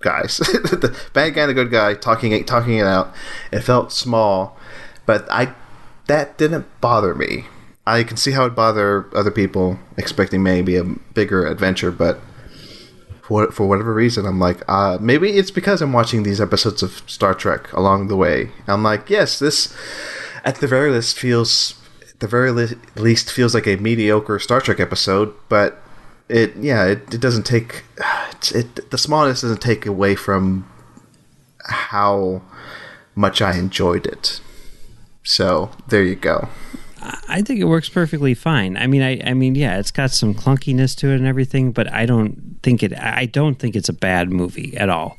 [0.00, 3.12] guys the bad guy and the good guy talking it talking it out
[3.52, 4.56] it felt small
[5.06, 5.54] but i
[6.06, 7.46] that didn't bother me
[7.88, 12.20] i can see how it bother other people expecting maybe a bigger adventure but
[13.28, 17.02] for, for whatever reason, I'm like, uh, maybe it's because I'm watching these episodes of
[17.06, 18.50] Star Trek along the way.
[18.66, 19.76] I'm like, yes, this
[20.44, 21.74] at the very least feels,
[22.08, 25.82] at the very le- least feels like a mediocre Star Trek episode, but
[26.30, 27.84] it, yeah, it, it doesn't take,
[28.54, 30.66] it the smallness doesn't take away from
[31.66, 32.40] how
[33.14, 34.40] much I enjoyed it.
[35.22, 36.48] So there you go.
[37.00, 38.76] I think it works perfectly fine.
[38.76, 41.92] I mean, I, I mean, yeah, it's got some clunkiness to it and everything, but
[41.92, 42.98] I don't think it.
[42.98, 45.18] I don't think it's a bad movie at all.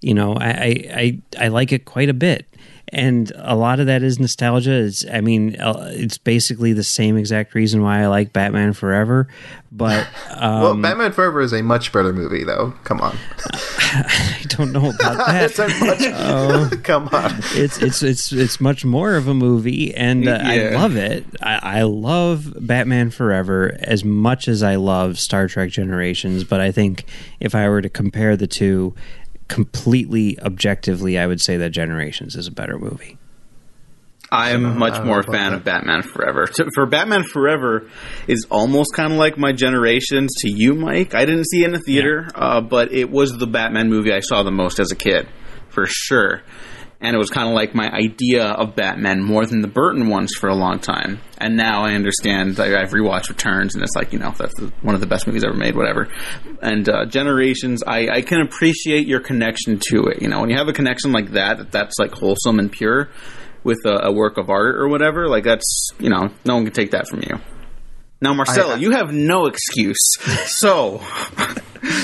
[0.00, 2.46] You know, I, I, I, I like it quite a bit.
[2.92, 4.72] And a lot of that is nostalgia.
[4.72, 9.28] It's, I mean, uh, it's basically the same exact reason why I like Batman Forever.
[9.70, 12.72] But um, well, Batman Forever is a much better movie, though.
[12.84, 13.16] Come on,
[13.46, 15.42] I don't know about that.
[15.50, 15.68] it's a
[16.68, 16.82] much.
[16.82, 20.96] Come on, it's it's it's it's much more of a movie, and uh, I love
[20.96, 21.26] it.
[21.42, 26.44] I, I love Batman Forever as much as I love Star Trek Generations.
[26.44, 27.04] But I think
[27.38, 28.94] if I were to compare the two
[29.48, 33.18] completely objectively, I would say that Generations is a better movie.
[34.30, 36.46] I'm much more a fan about of Batman Forever.
[36.46, 37.88] To- For Batman Forever
[38.26, 41.14] is almost kind of like my generations to you, Mike.
[41.14, 44.20] I didn't see it in the theater, uh, but it was the Batman movie I
[44.20, 45.26] saw the most as a kid,
[45.70, 46.42] for sure.
[47.00, 50.32] And it was kind of like my idea of Batman more than the Burton ones
[50.34, 51.20] for a long time.
[51.38, 52.58] And now I understand.
[52.58, 55.26] I, I've rewatched Returns, and it's like you know that's the, one of the best
[55.28, 55.76] movies ever made.
[55.76, 56.08] Whatever.
[56.60, 60.20] And uh, Generations, I, I can appreciate your connection to it.
[60.22, 63.10] You know, when you have a connection like that, that that's like wholesome and pure
[63.62, 66.72] with a, a work of art or whatever, like that's you know, no one can
[66.74, 67.38] take that from you.
[68.20, 70.16] Now, Marcelo, I- you have no excuse.
[70.46, 70.98] So,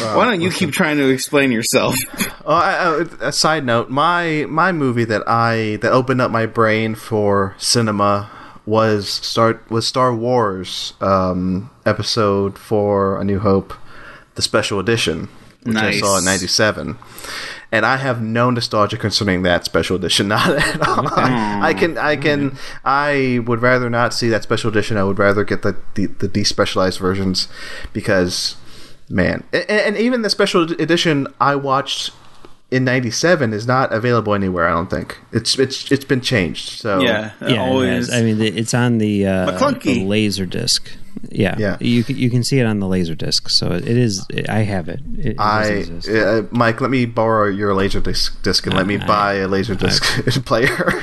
[0.01, 1.97] why don't you keep trying to explain yourself?
[2.45, 6.47] Oh, I, I, a side note: my my movie that I that opened up my
[6.47, 8.31] brain for cinema
[8.67, 13.75] was start was Star Wars um, episode for A New Hope,
[14.35, 15.29] the special edition,
[15.65, 16.99] which I saw in '97.
[17.73, 21.09] And I have no nostalgia concerning that special edition, not at all.
[21.09, 24.97] I can, I can, I would rather not see that special edition.
[24.97, 27.49] I would rather get the the, the despecialized versions
[27.93, 28.57] because
[29.09, 32.11] man and, and even the special edition i watched
[32.71, 37.01] in 97 is not available anywhere i don't think it's it's it's been changed so
[37.01, 38.11] Yeah, Yeah, always.
[38.13, 39.83] I mean, it's on the uh, McClunky.
[39.83, 40.91] the laser disc.
[41.31, 41.77] Yeah, Yeah.
[41.81, 44.27] You can, you can see it on the laser disc, so it is.
[44.49, 45.01] I have it.
[45.19, 46.09] It, it I, exist.
[46.09, 49.75] uh, Mike, let me borrow your laser disc, disc and let me buy a laser
[49.77, 50.03] disc
[50.45, 51.01] player.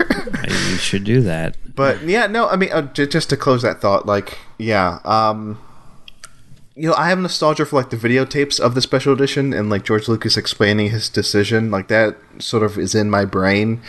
[0.48, 1.56] You should do that.
[1.76, 5.58] but yeah, no, I mean, uh, j- just to close that thought, like, yeah, um,
[6.76, 9.84] you know, I have nostalgia for like the videotapes of the special edition and like
[9.84, 13.82] George Lucas explaining his decision, like that sort of is in my brain.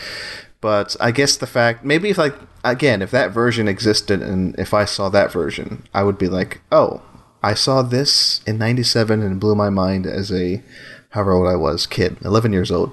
[0.59, 4.73] But I guess the fact, maybe if like again, if that version existed and if
[4.73, 7.01] I saw that version, I would be like, oh,
[7.41, 10.61] I saw this in '97 and it blew my mind as a
[11.09, 12.91] however old I was kid, 11 years old.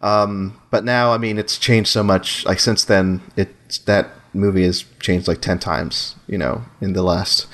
[0.00, 2.44] Um, but now, I mean, it's changed so much.
[2.46, 7.02] Like since then, it's that movie has changed like 10 times, you know, in the
[7.02, 7.46] last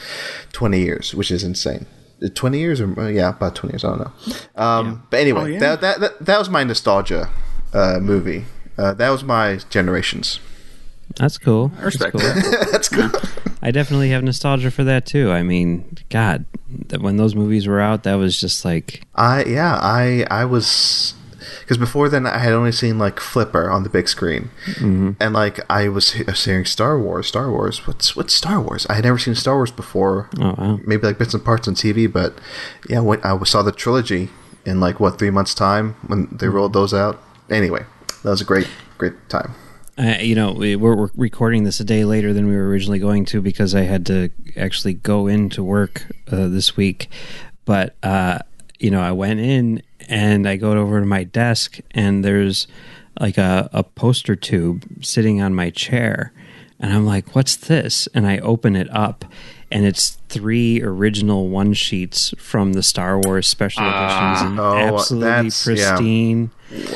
[0.52, 1.86] 20 years, which is insane.
[2.22, 3.84] Uh, 20 years or uh, yeah, about 20 years.
[3.84, 4.12] I don't know.
[4.56, 5.58] Um, But anyway, Oh, yeah.
[5.60, 7.28] that, that that that was my nostalgia
[7.72, 8.44] uh, movie.
[8.78, 10.40] Uh, that was my generations.
[11.16, 11.70] That's cool.
[11.78, 12.42] I respect That's cool.
[12.42, 12.68] that.
[12.72, 13.14] That's good.
[13.62, 15.30] I definitely have nostalgia for that too.
[15.30, 16.44] I mean, God,
[16.88, 21.14] that when those movies were out, that was just like I yeah, I I was
[21.64, 25.58] because before then I had only seen like Flipper on the big screen, and like
[25.70, 27.86] I was hearing Star Wars, Star Wars.
[27.86, 28.86] What's what's Star Wars?
[28.90, 30.28] I had never seen Star Wars before.
[30.38, 30.80] Oh, wow.
[30.84, 32.38] Maybe like bits and parts on TV, but
[32.88, 34.28] yeah, when I saw the trilogy
[34.66, 37.22] in like what three months time when they rolled those out.
[37.50, 37.84] Anyway,
[38.22, 39.54] that was a great great time.
[39.96, 42.98] Uh, you know, we, we're, we're recording this a day later than we were originally
[42.98, 47.08] going to because I had to actually go into work uh, this week.
[47.64, 48.40] But, uh,
[48.84, 52.66] you know, I went in and I go over to my desk and there's
[53.18, 56.32] like a, a poster tube sitting on my chair.
[56.80, 58.08] And I'm like, what's this?
[58.14, 59.24] And I open it up
[59.70, 65.28] and it's three original one sheets from the Star Wars special editions and Oh, absolutely
[65.30, 65.94] that's- yeah.
[65.96, 66.50] pristine.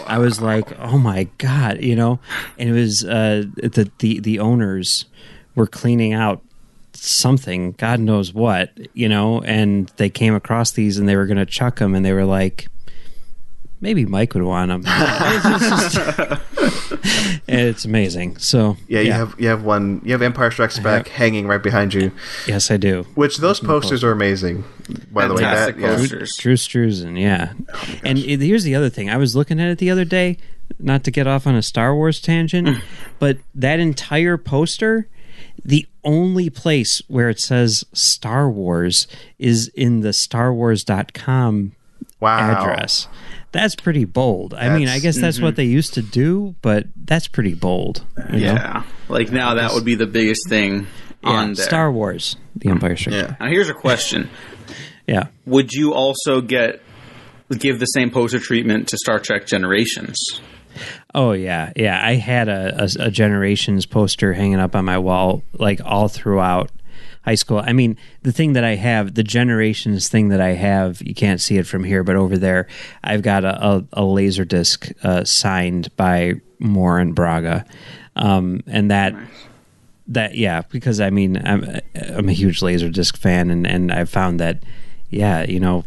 [0.07, 2.18] I was like, "Oh my god!" You know,
[2.59, 5.05] and it was uh, the the the owners
[5.55, 6.43] were cleaning out
[7.05, 11.38] something, God knows what, you know, and they came across these and they were going
[11.38, 12.68] to chuck them, and they were like,
[13.80, 14.82] "Maybe Mike would want them."
[17.49, 18.36] it's amazing.
[18.38, 20.01] So Yeah, you have you have one.
[20.05, 22.12] You have Empire Strikes Back hanging right behind you,
[22.46, 23.07] yes, I do.
[23.14, 24.64] which those posters are amazing.
[25.11, 25.96] By the way, that yeah.
[25.96, 26.36] posters.
[26.36, 27.53] Drew Struzan, yeah.
[27.72, 29.11] Oh and it- here's the other thing.
[29.11, 30.38] I was looking at it the other day,
[30.78, 32.82] not to get off on a Star Wars tangent,
[33.18, 35.09] but that entire poster,
[35.69, 39.07] the only place where it says Star Wars
[39.39, 41.73] is in the starwars.com
[42.21, 43.07] wow address.
[43.53, 44.55] That's pretty bold.
[44.55, 45.57] I mean, I That's- guess that's what mm-hmm.
[45.57, 48.03] they used to do, but that's pretty bold.
[48.33, 48.55] You know?
[48.55, 50.87] Yeah, like now that would be the biggest thing
[51.23, 51.66] Yeah, on there.
[51.66, 53.27] Star Wars, The Empire Strikes Yeah.
[53.27, 53.41] Back.
[53.41, 54.31] Now here's a question:
[55.07, 55.29] Yeah.
[55.45, 56.81] Would you also get
[57.59, 60.41] give the same poster treatment to Star Trek Generations?
[61.14, 62.00] Oh yeah, yeah.
[62.04, 66.70] I had a, a, a generations poster hanging up on my wall, like all throughout
[67.24, 67.59] high school.
[67.59, 71.40] I mean, the thing that I have, the generations thing that I have, you can't
[71.40, 72.66] see it from here, but over there,
[73.02, 77.64] I've got a, a, a laser disc uh, signed by Moore and Braga,
[78.16, 79.14] um, and that
[80.09, 84.40] that yeah, because I mean I'm I'm a huge Laserdisc fan, and and I've found
[84.40, 84.62] that
[85.11, 85.84] yeah, you know,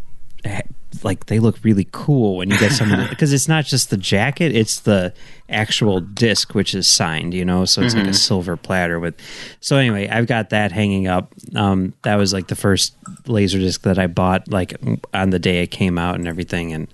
[1.02, 4.54] like they look really cool when you get some because it's not just the jacket,
[4.54, 5.12] it's the
[5.48, 9.14] actual disc which is signed, you know, so it's like a silver platter with.
[9.60, 11.32] So anyway, I've got that hanging up.
[11.54, 12.94] Um, that was like the first
[13.26, 14.74] laser disc that I bought like
[15.12, 16.88] on the day it came out and everything, and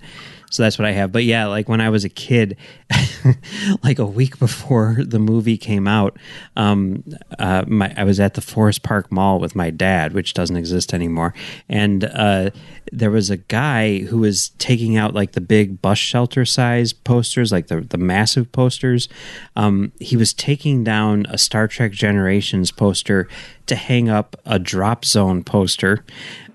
[0.49, 1.11] so that's what I have.
[1.11, 2.57] But yeah, like when I was a kid,
[3.83, 6.17] like a week before the movie came out,
[6.55, 7.03] um,
[7.37, 10.93] uh, my, I was at the Forest Park Mall with my dad, which doesn't exist
[10.93, 11.33] anymore,
[11.67, 12.49] and uh,
[12.91, 17.51] there was a guy who was taking out like the big bus shelter size posters,
[17.51, 19.07] like the the massive posters.
[19.55, 23.27] Um, he was taking down a Star Trek Generations poster
[23.67, 26.03] to hang up a Drop Zone poster,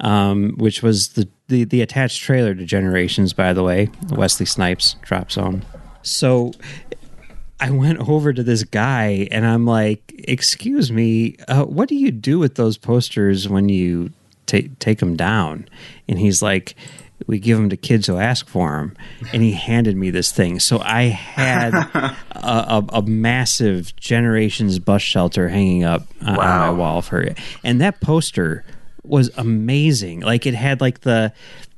[0.01, 4.97] um, which was the, the the attached trailer to Generations, by the way, Wesley Snipes
[5.03, 5.65] Drop Zone.
[6.05, 6.53] So
[7.61, 12.11] I went over to this guy and I'm like, "Excuse me, uh, what do you
[12.11, 14.11] do with those posters when you
[14.47, 15.69] take take them down?"
[16.09, 16.75] And he's like.
[17.29, 18.97] We give them to kids who ask for them,
[19.33, 20.59] and he handed me this thing.
[20.59, 26.71] So I had a, a, a massive Generations bus shelter hanging up uh, on my
[26.71, 28.65] wall for it, and that poster
[29.05, 30.21] was amazing.
[30.21, 31.33] Like it had like the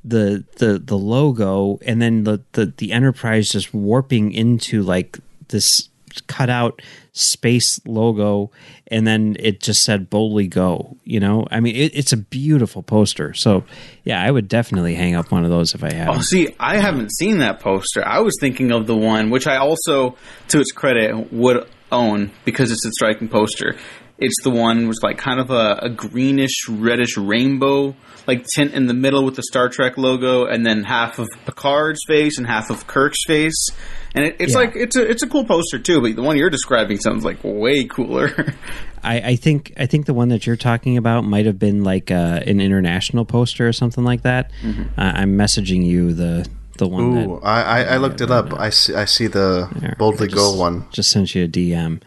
[0.07, 5.89] the the the logo and then the the, the enterprise just warping into like this
[6.29, 6.81] cutout
[7.13, 8.51] space logo
[8.87, 12.83] and then it just said boldly go you know i mean it, it's a beautiful
[12.83, 13.65] poster so
[14.05, 16.79] yeah i would definitely hang up one of those if i had Oh, see, I
[16.79, 18.07] haven't seen that poster.
[18.07, 20.17] I was thinking of the one which I also,
[20.49, 23.77] to its credit, would own because it's a striking poster.
[24.19, 27.95] It's the one with like kind of a, a greenish, reddish rainbow
[28.27, 32.01] like tint in the middle with the Star Trek logo, and then half of Picard's
[32.07, 33.69] face and half of Kirk's face.
[34.15, 34.59] And it, it's Yeah.
[34.59, 36.01] like it's a it's a cool poster too.
[36.01, 38.55] But the one you're describing sounds like way cooler.
[39.03, 42.11] I, I think I think the one that you're talking about might have been like
[42.11, 44.51] uh, an international poster or something like that.
[44.63, 44.99] Mm-hmm.
[44.99, 46.49] Uh, I'm messaging you the
[46.79, 48.53] the one that Ooh, I, I, I looked it up.
[48.53, 50.85] I see, I see the boldly go one.
[50.91, 52.03] Just sent you a DM.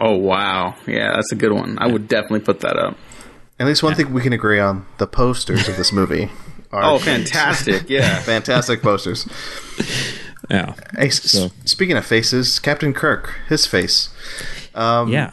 [0.00, 1.76] oh wow, yeah, that's a good one.
[1.78, 2.96] I would definitely put that up.
[3.64, 6.30] At least one thing we can agree on: the posters of this movie
[6.72, 7.88] are Oh, fantastic!
[7.88, 8.18] Yeah.
[8.20, 9.26] fantastic posters.
[10.50, 14.10] Yeah, Hey, s- speaking of faces, Captain Kirk, his face.
[14.74, 15.30] Um, yeah.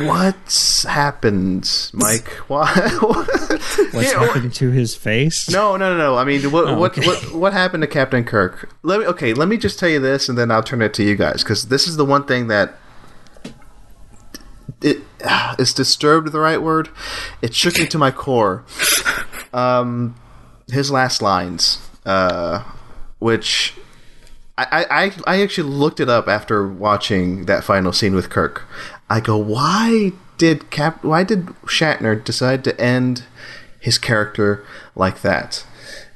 [0.00, 2.28] What's happened, Mike?
[2.48, 2.66] Why?
[3.00, 5.48] What's Yeah, happened to his face?
[5.48, 6.16] No, no, no, no.
[6.18, 7.06] I mean, what, what, okay.
[7.06, 8.68] what, what happened to Captain Kirk?
[8.82, 11.02] Let me, okay, let me just tell you this, and then I'll turn it to
[11.02, 12.74] you guys, because this is the one thing that
[14.80, 15.02] it
[15.58, 16.32] is disturbed.
[16.32, 16.88] The right word?
[17.42, 18.64] It shook me to my core.
[19.52, 20.14] Um,
[20.70, 22.62] his last lines, uh,
[23.18, 23.74] which
[24.56, 28.64] I, I, I actually looked it up after watching that final scene with Kirk.
[29.08, 31.02] I go, why did Cap?
[31.02, 33.24] Why did Shatner decide to end
[33.80, 34.64] his character
[34.94, 35.66] like that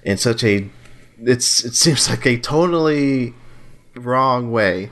[0.02, 0.70] in such a?
[1.18, 3.34] It's it seems like a totally
[3.94, 4.90] wrong way,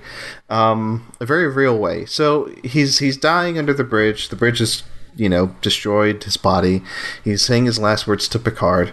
[0.48, 2.04] um, a very real way.
[2.04, 4.28] So he's he's dying under the bridge.
[4.28, 4.82] The bridge is
[5.16, 6.82] you know destroyed his body.
[7.22, 8.92] He's saying his last words to Picard.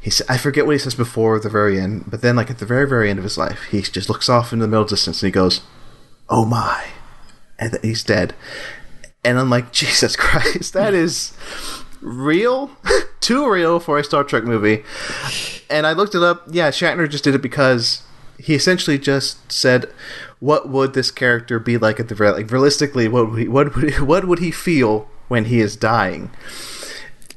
[0.00, 2.58] He sa- I forget what he says before the very end, but then like at
[2.58, 5.22] the very very end of his life, he just looks off into the middle distance
[5.22, 5.60] and he goes,
[6.28, 6.86] "Oh my,"
[7.58, 8.34] and then he's dead.
[9.24, 11.34] And I'm like, Jesus Christ, that is
[12.00, 12.70] real,
[13.20, 14.82] too real for a Star Trek movie.
[15.68, 16.44] And I looked it up.
[16.50, 18.02] Yeah, Shatner just did it because
[18.40, 19.90] he essentially just said,
[20.38, 23.08] "What would this character be like at the very like realistically?
[23.08, 26.30] What would he, what would he, what would he feel when he is dying?"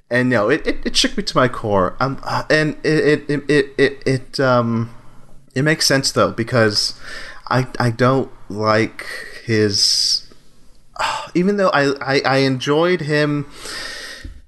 [0.09, 1.95] And no, it, it, it shook me to my core.
[1.99, 4.93] Um, uh, and it it, it it it um
[5.55, 6.99] it makes sense though because
[7.49, 9.05] I I don't like
[9.45, 10.23] his
[11.33, 13.47] even though I, I, I enjoyed him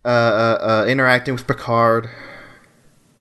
[0.04, 2.10] uh, uh, uh, interacting with Picard,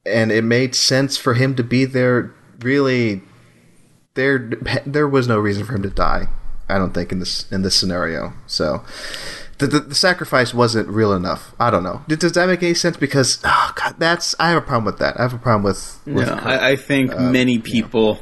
[0.04, 2.34] and it made sense for him to be there.
[2.64, 3.22] Really,
[4.14, 4.50] there
[4.84, 6.26] there was no reason for him to die.
[6.68, 8.32] I don't think in this in this scenario.
[8.46, 8.82] So.
[9.58, 11.54] The, the, the sacrifice wasn't real enough.
[11.60, 12.02] I don't know.
[12.08, 12.96] Does does that make any sense?
[12.96, 15.16] Because oh god, that's I have a problem with that.
[15.16, 16.00] I have a problem with.
[16.06, 18.18] with Yeah, I, I think many people,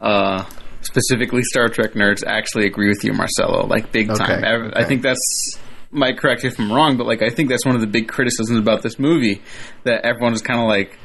[0.00, 0.44] uh,
[0.80, 3.64] specifically Star Trek nerds, actually agree with you, Marcelo.
[3.64, 4.20] Like big time.
[4.22, 4.84] Okay, I, I okay.
[4.86, 5.56] think that's
[5.92, 8.08] might correct you if I'm wrong, but like I think that's one of the big
[8.08, 9.42] criticisms about this movie
[9.84, 10.98] that everyone is kind of like,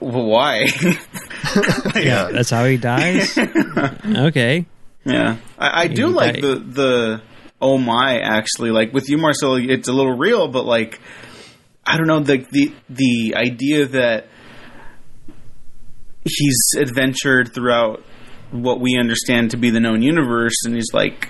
[0.00, 0.66] well, why?
[1.94, 3.36] yeah, That's how he dies.
[4.06, 4.66] okay.
[5.04, 6.42] yeah, I, I do He like died.
[6.42, 7.22] the the
[7.60, 9.56] oh my actually like with you, Marcelo.
[9.56, 11.00] It's a little real, but like
[11.86, 14.26] I don't know the the the idea that
[16.24, 18.02] he's adventured throughout
[18.50, 21.28] what we understand to be the known universe, and he's like,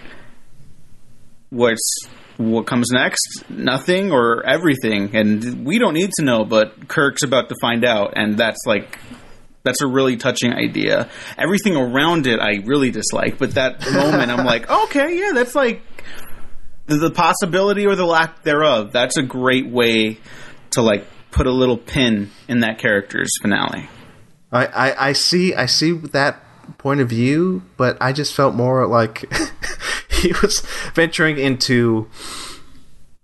[1.51, 2.01] "What's
[2.39, 3.45] what comes next?
[3.51, 8.15] Nothing or everything?" And we don't need to know, but Kirk's about to find out,
[8.17, 8.99] and that's like.
[9.65, 11.11] That's a really touching idea.
[11.37, 15.83] Everything around it, I really dislike, but that moment, I'm like, okay, yeah, that's like
[16.87, 18.93] the, the possibility or the lack thereof.
[18.93, 20.19] That's a great way
[20.71, 23.89] to like put a little pin in that character's finale.
[24.51, 26.43] I, I, I see I see that
[26.77, 29.25] point of view, but I just felt more like
[30.11, 30.61] he was
[30.95, 32.09] venturing into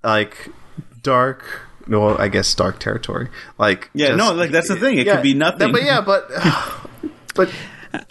[0.02, 0.48] like
[1.02, 1.44] dark
[1.86, 3.28] well, I guess dark territory.
[3.58, 4.98] Like Yeah, just- no, like that's the thing.
[4.98, 5.70] It yeah, could be nothing.
[5.72, 6.30] But yeah, but
[7.34, 7.50] but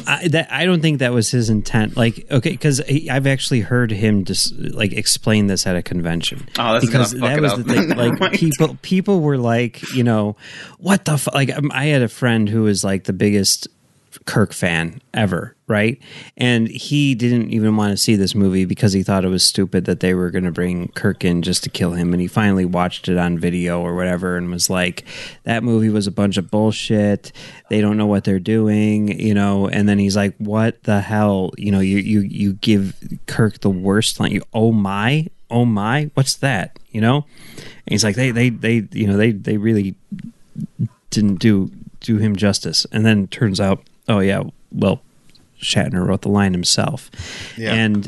[0.07, 1.97] I, that, I don't think that was his intent.
[1.97, 6.47] Like, okay, because I've actually heard him just like explain this at a convention.
[6.57, 7.59] Oh, that's because gonna fuck that it was up.
[7.59, 8.19] the thing.
[8.19, 10.35] Like, people people were like, you know,
[10.77, 11.31] what the fu-?
[11.33, 11.51] like.
[11.71, 13.67] I had a friend who was like the biggest
[14.25, 15.99] Kirk fan ever, right?
[16.37, 19.85] And he didn't even want to see this movie because he thought it was stupid
[19.85, 22.13] that they were going to bring Kirk in just to kill him.
[22.13, 25.05] And he finally watched it on video or whatever and was like,
[25.43, 27.31] that movie was a bunch of bullshit.
[27.69, 29.67] They don't know what they're doing, you know.
[29.67, 31.51] And then he's like, what the hell?
[31.57, 32.95] You know, you you you give
[33.27, 34.31] Kirk the worst line.
[34.31, 36.77] You, oh my, oh my, what's that?
[36.91, 37.25] You know.
[37.55, 39.95] And he's like, they they they you know they they really
[41.09, 41.71] didn't do
[42.03, 42.85] do him justice.
[42.91, 45.01] And then turns out, oh yeah, well,
[45.61, 47.09] Shatner wrote the line himself.
[47.57, 47.73] Yeah.
[47.73, 48.07] And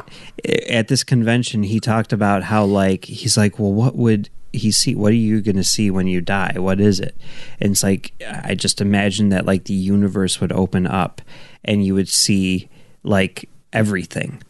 [0.69, 4.95] at this convention, he talked about how like he's like, well, what would he see?
[4.95, 6.53] What are you going to see when you die?
[6.57, 7.15] What is it?
[7.59, 11.21] And it's like I just imagine that like the universe would open up,
[11.63, 12.69] and you would see
[13.03, 14.41] like everything.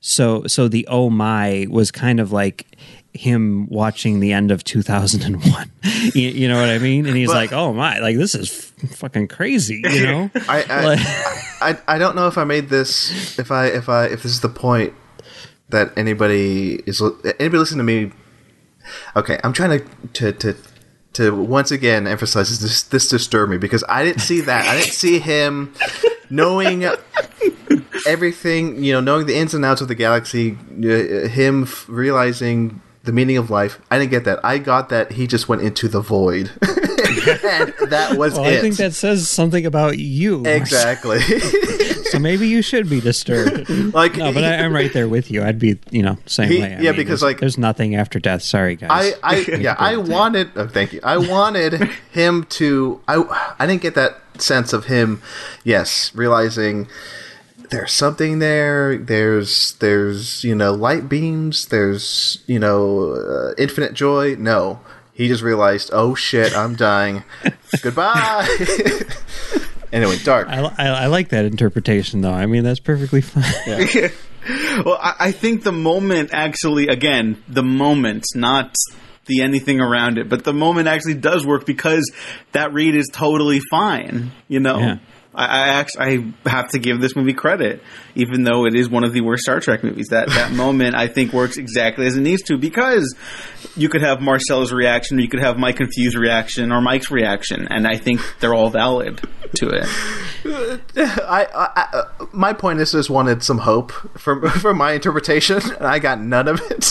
[0.00, 2.66] So so the oh my was kind of like
[3.14, 5.70] him watching the end of 2001
[6.14, 8.72] you, you know what i mean and he's But- like oh my like this is
[8.82, 10.98] f- fucking crazy you know I I, Like-
[11.62, 14.40] I I don't know if I made this if I if I if this is
[14.40, 14.92] the point
[15.70, 18.12] that anybody is anybody listening to me.
[19.16, 20.56] Okay, I'm trying to to to,
[21.14, 22.82] to once again emphasize this.
[22.82, 24.66] This disturbed me because I didn't see that.
[24.66, 25.72] I didn't see him
[26.28, 26.84] knowing
[28.06, 28.82] everything.
[28.84, 30.58] You know, knowing the ins and outs of the galaxy.
[30.70, 33.78] Uh, him f- realizing the meaning of life.
[33.90, 34.40] I didn't get that.
[34.44, 38.58] I got that he just went into the void, and that was well it.
[38.58, 41.20] i think that says something about you exactly.
[42.10, 45.42] so maybe you should be disturbed like no but I, i'm right there with you
[45.42, 47.94] i'd be you know same He- way I yeah, mean, because, there's- like- there's nothing
[47.94, 50.50] after death sorry guys I, I yeah, I wanted.
[50.56, 51.00] Oh, thank you.
[51.02, 51.74] I wanted
[52.12, 53.00] him to.
[53.08, 55.22] I, I didn't get that sense of him.
[55.64, 56.88] Yes, realizing
[57.74, 58.96] there's something there.
[58.96, 61.66] There's there's you know light beams.
[61.66, 64.36] There's you know uh, infinite joy.
[64.36, 64.80] No,
[65.12, 65.90] he just realized.
[65.92, 67.24] Oh shit, I'm dying.
[67.82, 68.48] Goodbye.
[69.92, 70.48] anyway, dark.
[70.48, 73.44] I, I, I like that interpretation though i mean that's perfectly fine
[74.84, 78.74] well, I, I think the moment actually, again, the moment, not
[79.26, 82.10] the anything around it, but the moment actually does work because
[82.52, 84.32] that read is totally fine.
[84.48, 84.98] You know, Yeah.
[85.34, 87.82] I, I actually I have to give this movie credit,
[88.14, 90.08] even though it is one of the worst Star Trek movies.
[90.08, 93.14] That that moment I think works exactly as it needs to because
[93.76, 97.66] you could have Marcel's reaction, or you could have my confused reaction, or Mike's reaction,
[97.70, 99.20] and I think they're all valid
[99.56, 99.88] to it.
[100.96, 105.60] I, I, I my point is I just wanted some hope from from my interpretation,
[105.62, 106.84] and I got none of it.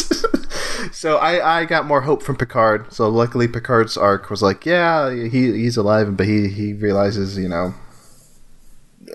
[0.94, 2.92] so I, I got more hope from Picard.
[2.92, 7.48] So luckily, Picard's arc was like, yeah, he he's alive, but he he realizes, you
[7.48, 7.74] know,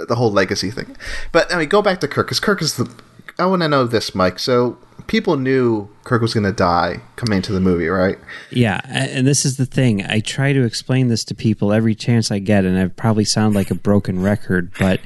[0.06, 0.96] the whole legacy thing.
[1.32, 2.90] But I mean, go back to Kirk because Kirk is the.
[3.38, 4.38] I want to know this, Mike.
[4.38, 8.18] So people knew Kirk was going to die coming into the movie, right?
[8.50, 10.04] Yeah, and this is the thing.
[10.04, 13.54] I try to explain this to people every chance I get, and I probably sound
[13.54, 15.00] like a broken record, but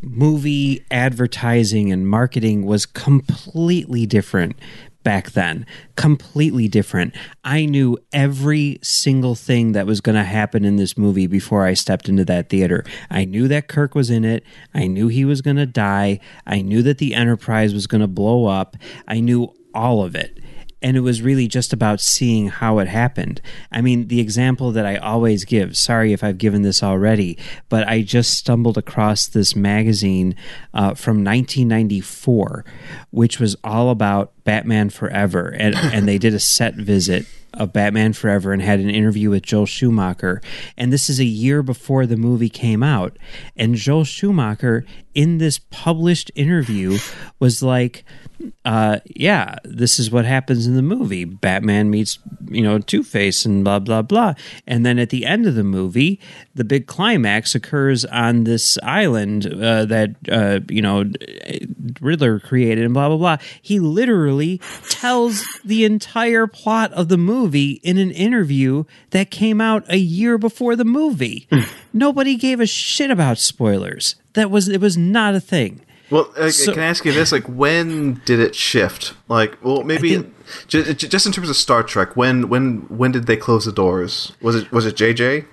[0.00, 4.56] movie advertising and marketing was completely different
[5.02, 5.66] back then.
[5.96, 7.14] Completely different.
[7.44, 11.74] I knew every single thing that was going to happen in this movie before I
[11.74, 12.84] stepped into that theater.
[13.10, 14.44] I knew that Kirk was in it.
[14.74, 16.20] I knew he was going to die.
[16.46, 18.76] I knew that the Enterprise was going to blow up.
[19.06, 20.38] I knew all of it
[20.80, 23.40] and it was really just about seeing how it happened.
[23.72, 27.36] I mean, the example that I always give, sorry if I've given this already,
[27.68, 30.34] but I just stumbled across this magazine
[30.72, 32.64] uh, from 1994,
[33.10, 38.12] which was all about Batman Forever, and and they did a set visit of Batman
[38.12, 40.40] Forever and had an interview with Joel Schumacher.
[40.76, 43.18] And this is a year before the movie came out.
[43.56, 46.98] And Joel Schumacher, in this published interview,
[47.40, 48.04] was like,
[48.64, 51.24] uh, yeah, this is what happens in the movie.
[51.24, 52.18] Batman meets,
[52.48, 54.34] you know, Two Face and blah, blah, blah.
[54.66, 56.20] And then at the end of the movie,
[56.54, 61.10] the big climax occurs on this island uh, that, uh, you know,
[62.00, 63.36] Riddler created and blah, blah, blah.
[63.60, 69.84] He literally tells the entire plot of the movie in an interview that came out
[69.88, 71.48] a year before the movie.
[71.92, 74.14] Nobody gave a shit about spoilers.
[74.34, 75.80] That was, it was not a thing.
[76.10, 77.32] Well, uh, So- can I ask you this?
[77.32, 79.14] Like, when did it shift?
[79.28, 80.34] Like, well, maybe think-
[80.68, 83.72] ju- ju- just in terms of Star Trek, when when when did they close the
[83.72, 84.32] doors?
[84.40, 85.44] Was it was it JJ?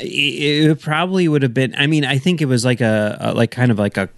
[0.00, 3.32] it, it probably would have been i mean i think it was like a, a
[3.34, 4.08] like kind of like a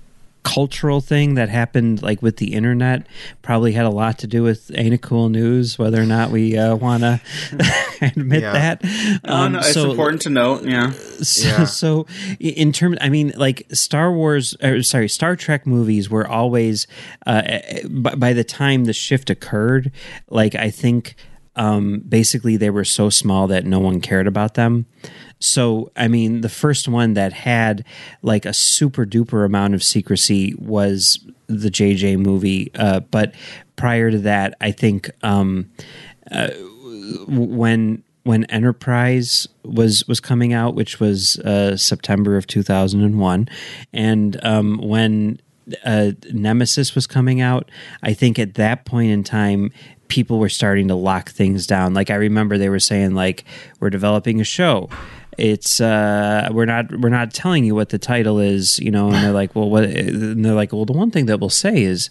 [0.47, 3.05] cultural thing that happened like with the internet
[3.43, 6.57] probably had a lot to do with ain't it cool news whether or not we
[6.57, 7.21] uh, want to
[8.01, 8.53] admit Yeah.
[8.53, 8.85] that
[9.25, 10.63] Um, no, it's so- important to note.
[10.65, 10.91] Yeah.
[10.93, 11.65] so, Yeah.
[11.83, 12.07] so
[12.39, 16.87] in terms i mean like star wars or sorry star trek movies were always
[17.27, 17.43] uh,
[17.91, 19.91] by, by the time the shift occurred
[20.31, 21.17] like i think
[21.59, 24.85] um, basically they were so small that no one cared about them
[25.39, 27.85] so i mean the first one that had
[28.23, 33.35] like a super duper amount of secrecy was the jj movie uh, but
[33.77, 35.71] prior to that i think um,
[37.29, 43.21] when when Enterprise was was coming out, which was uh, September of two thousand and
[43.21, 43.49] one,
[43.93, 45.41] and um, when
[45.85, 47.71] uh, Nemesis was coming out,
[48.03, 49.71] I think at that point in time,
[50.09, 51.95] people were starting to lock things down.
[51.95, 53.45] Like I remember they were saying, like
[53.79, 54.91] we're developing a show.
[55.39, 59.07] It's uh, we're not we're not telling you what the title is, you know.
[59.07, 59.85] And they're like, well, what?
[59.85, 62.11] And they're like, well, the one thing that we'll say is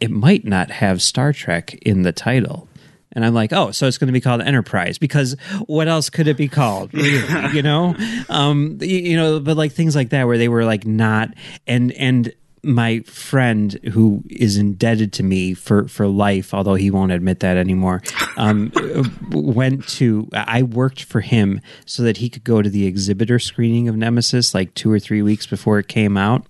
[0.00, 2.68] it might not have Star Trek in the title.
[3.14, 5.36] And I'm like, oh, so it's going to be called Enterprise because
[5.66, 6.94] what else could it be called?
[6.94, 7.94] Really, you know,
[8.28, 11.28] um, you, you know, but like things like that where they were like not
[11.66, 12.32] and and
[12.64, 17.56] my friend who is indebted to me for for life, although he won't admit that
[17.56, 18.02] anymore,
[18.36, 18.72] um,
[19.30, 23.88] went to I worked for him so that he could go to the exhibitor screening
[23.88, 26.46] of Nemesis like two or three weeks before it came out,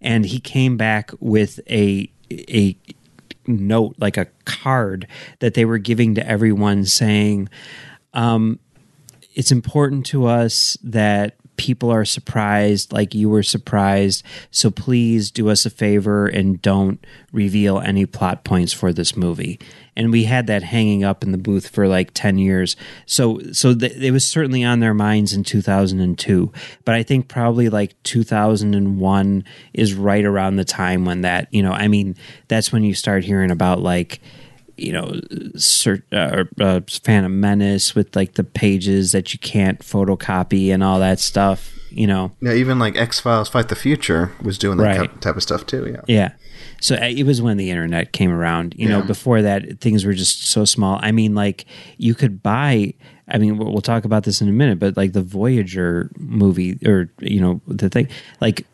[0.00, 2.76] and he came back with a a
[3.46, 5.06] note like a card
[5.40, 7.48] that they were giving to everyone saying
[8.12, 8.58] um,
[9.34, 14.24] it's important to us that people are surprised like you were surprised.
[14.50, 19.60] So please do us a favor and don't reveal any plot points for this movie.
[19.94, 22.76] And we had that hanging up in the booth for like 10 years.
[23.04, 26.52] So so th- it was certainly on their minds in 2002
[26.84, 29.44] but i think probably like 2001
[29.74, 32.14] is right around the time when that you know i mean
[32.48, 34.20] that's when you start hearing about like
[34.78, 35.06] you know,
[35.56, 40.98] cert, uh, uh, Phantom Menace with like the pages that you can't photocopy and all
[41.00, 41.74] that stuff.
[41.90, 45.20] You know, Yeah, even like X Files Fight the Future was doing that Right.
[45.22, 45.86] type- of stuff too.
[45.90, 46.00] Yeah.
[46.06, 46.32] yeah.
[46.80, 48.74] So uh, it was when the internet came around.
[48.76, 50.98] You know, before that, things were just so small.
[51.02, 51.64] I mean, like
[51.96, 52.92] you could buy.
[53.26, 56.78] I mean, we'll we'll talk about this in a minute, but like the Voyager movie,
[56.86, 58.08] or you know, the thing,
[58.40, 58.66] like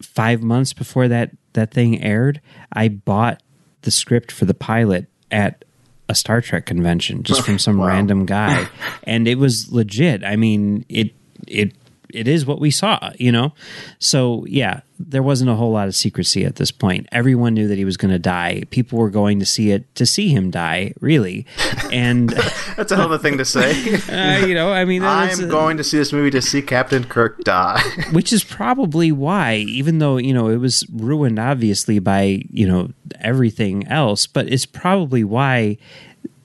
[0.00, 2.40] five months before that that thing aired,
[2.72, 3.42] I bought
[3.82, 5.64] the script for the pilot at
[6.08, 7.88] a Star Trek convention just from some Wow.
[7.88, 8.68] random guy,
[9.04, 10.24] and it was legit.
[10.24, 11.12] I mean, it
[11.46, 11.72] it
[12.12, 13.52] it is what we saw, you know.
[13.98, 17.06] So yeah, there wasn't a whole lot of secrecy at this point.
[17.12, 18.64] Everyone knew that he was going to die.
[18.70, 21.46] People were going to see it to see him die, really,
[21.92, 22.28] and
[22.76, 23.94] That's a hell of a thing to say.
[24.08, 27.44] uh, you know, I mean, I'm going to see this movie to see Captain Kirk
[27.44, 27.82] die.
[28.12, 32.90] which is probably why even though you know it was ruined obviously by you know
[33.20, 35.76] everything else but it's probably why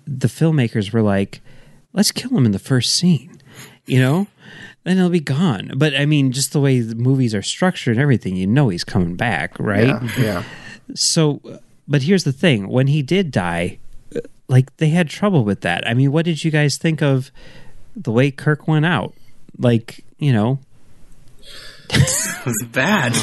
[0.05, 1.41] the filmmakers were like
[1.93, 3.39] let's kill him in the first scene
[3.85, 4.27] you know
[4.83, 8.01] then he'll be gone but i mean just the way the movies are structured and
[8.01, 10.43] everything you know he's coming back right yeah, yeah.
[10.95, 11.41] so
[11.87, 13.77] but here's the thing when he did die
[14.15, 17.31] uh, like they had trouble with that i mean what did you guys think of
[17.95, 19.13] the way kirk went out
[19.57, 20.59] like you know
[21.89, 23.13] It was bad.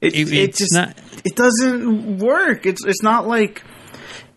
[0.00, 2.66] It, It- it, just not- it doesn't work.
[2.66, 3.62] It's it's not like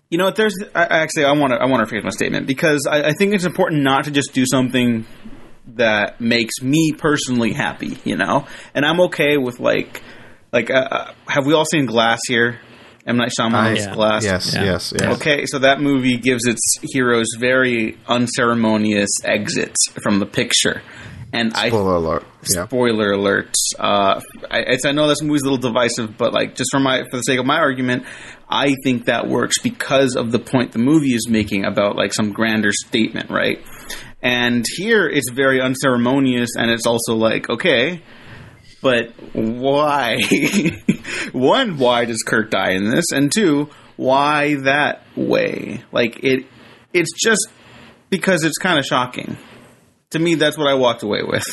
[0.09, 0.31] you know.
[0.31, 3.09] There's I, I actually I want to I want to rephrase my statement because I,
[3.09, 5.05] I think it's important not to just do something
[5.75, 7.97] that makes me personally happy.
[8.05, 10.01] You know, and I'm okay with like
[10.53, 12.59] like uh, uh, have we all seen Glass here?
[13.05, 13.93] M Night Shyamalan's Yeah.
[13.93, 14.23] Glass.
[14.25, 14.63] Yes, Yeah.
[14.65, 15.15] yes, yes.
[15.21, 20.81] Okay, so that movie gives its heroes very unceremonious exits from the picture,
[21.31, 22.25] and I Spoiler alert.
[22.53, 22.65] Yeah.
[22.65, 23.53] Spoiler alert.
[23.79, 24.19] Uh,
[24.51, 27.15] I, it's- I know this movie's a little divisive, but like just for my for
[27.17, 28.03] the sake of my argument,
[28.49, 32.31] I think that works because of the point the movie is making about like some
[32.33, 33.63] grander statement, right?
[34.21, 38.01] And here it's very unceremonious, and it's also like, okay,
[38.81, 40.17] but why?
[41.33, 43.11] One, why does Kirk die in this?
[43.11, 45.83] And two, why that way?
[45.91, 46.45] Like it,
[46.93, 47.47] it's just
[48.09, 49.37] because it's kind of shocking.
[50.11, 51.45] To me, that's what I walked away with.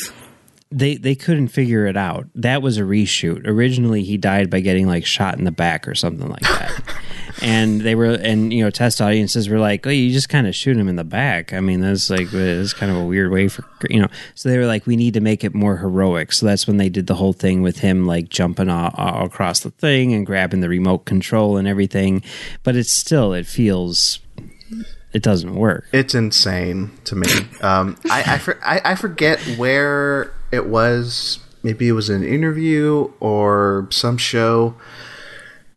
[0.71, 2.27] they they couldn't figure it out.
[2.35, 3.45] That was a reshoot.
[3.47, 6.81] Originally, he died by getting like shot in the back or something like that.
[7.41, 10.55] and they were, and you know, test audiences were like, "Oh, you just kind of
[10.55, 13.47] shoot him in the back." I mean, that's like that's kind of a weird way
[13.47, 14.07] for you know.
[14.35, 16.89] So they were like, "We need to make it more heroic." So that's when they
[16.89, 20.61] did the whole thing with him like jumping all, all across the thing and grabbing
[20.61, 22.23] the remote control and everything.
[22.63, 24.19] But it's still, it feels,
[25.13, 25.85] it doesn't work.
[25.91, 27.27] It's insane to me.
[27.61, 31.39] Um, I I, for, I I forget where it was.
[31.63, 34.75] Maybe it was an interview or some show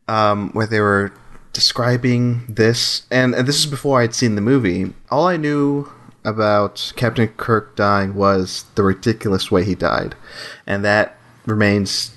[0.07, 1.13] um, where they were
[1.59, 4.93] describing this, and, and this is before I'd seen the movie.
[5.11, 5.91] All I knew
[6.25, 10.15] about Captain Kirk dying was the ridiculous way he died,
[10.69, 12.13] and that remains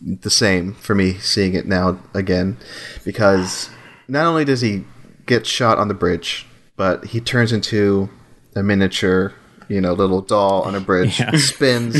[0.00, 2.56] the same for me seeing it now again
[3.04, 3.68] because
[4.08, 4.84] not only does he
[5.26, 6.44] get shot on the bridge
[6.76, 8.08] but he turns into
[8.56, 9.32] a miniature
[9.68, 11.30] you know little doll on a bridge Yeah.
[11.36, 11.94] spins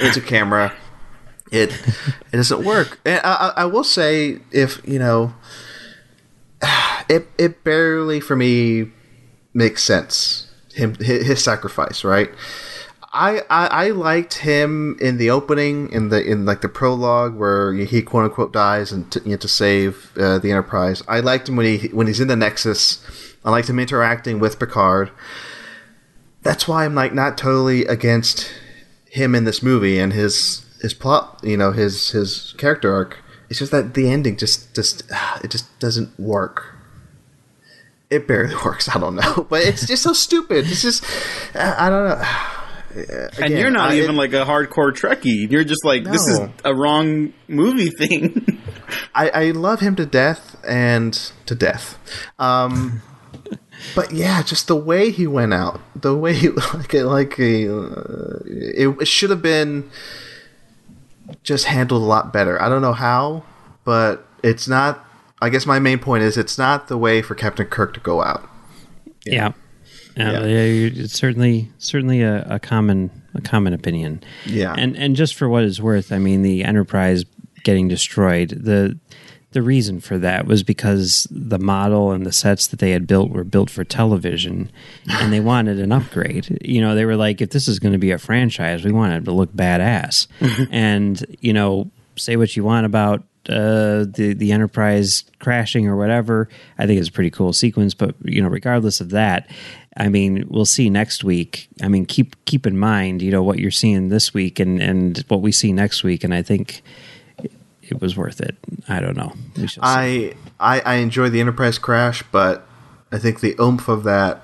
[0.00, 0.72] into camera
[1.52, 1.70] it
[2.32, 5.32] it doesn't work and I, I I will say if you know
[7.08, 8.90] it it barely for me
[9.52, 12.30] makes sense him his, his sacrifice right
[13.14, 17.72] I, I I liked him in the opening in the in like the prologue where
[17.72, 21.00] he quote unquote dies and to, you know, to save uh, the Enterprise.
[21.06, 23.06] I liked him when he when he's in the Nexus.
[23.44, 25.12] I liked him interacting with Picard.
[26.42, 28.52] That's why I'm like not totally against
[29.08, 31.38] him in this movie and his his plot.
[31.44, 33.18] You know his his character arc.
[33.50, 35.02] It's just that the ending just just
[35.44, 36.74] it just doesn't work.
[38.10, 38.88] It barely works.
[38.94, 40.66] I don't know, but it's just so stupid.
[40.70, 41.04] It's just
[41.54, 42.24] I don't know.
[43.42, 45.50] and you're not I- even like a hardcore Trekkie.
[45.50, 48.60] You're just like, this is a wrong movie thing.
[49.14, 51.12] I, I love him to death and
[51.46, 51.98] to death.
[52.38, 53.02] Um,
[53.96, 58.38] but yeah, just the way he went out, the way he like like a, uh,
[58.46, 59.90] it, it should have been
[61.42, 62.60] just handled a lot better.
[62.60, 63.44] I don't know how,
[63.84, 65.04] but it's not.
[65.42, 68.22] I guess my main point is it's not the way for Captain Kirk to go
[68.22, 68.48] out.
[69.26, 69.52] Yeah.
[70.16, 70.44] Yeah, Yeah.
[70.44, 74.22] yeah, it's certainly certainly a, a common a common opinion.
[74.46, 74.74] Yeah.
[74.78, 77.24] and and just for what it's worth, I mean, the Enterprise
[77.64, 78.50] getting destroyed.
[78.50, 78.98] the
[79.54, 83.30] The reason for that was because the model and the sets that they had built
[83.30, 84.68] were built for television,
[85.08, 86.58] and they wanted an upgrade.
[86.60, 89.12] You know, they were like, if this is going to be a franchise, we want
[89.12, 90.26] it to look badass.
[90.72, 96.48] and you know, say what you want about uh, the the Enterprise crashing or whatever.
[96.76, 97.94] I think it's a pretty cool sequence.
[97.94, 99.48] But you know, regardless of that,
[99.96, 101.68] I mean, we'll see next week.
[101.80, 105.18] I mean, keep keep in mind, you know, what you're seeing this week and and
[105.28, 106.82] what we see next week, and I think
[107.86, 108.56] it, it was worth it.
[108.88, 109.32] I don't know.
[109.56, 110.34] We shall see.
[110.60, 112.66] I, I I enjoy the Enterprise crash, but
[113.12, 114.42] I think the oomph of that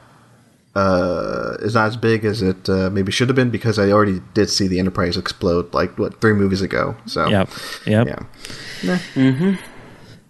[0.74, 4.20] uh, is not as big as it uh, maybe should have been because I already
[4.34, 6.96] did see the Enterprise explode like what three movies ago.
[7.06, 7.48] So Yep.
[7.86, 8.06] Yep.
[8.06, 9.56] yeah.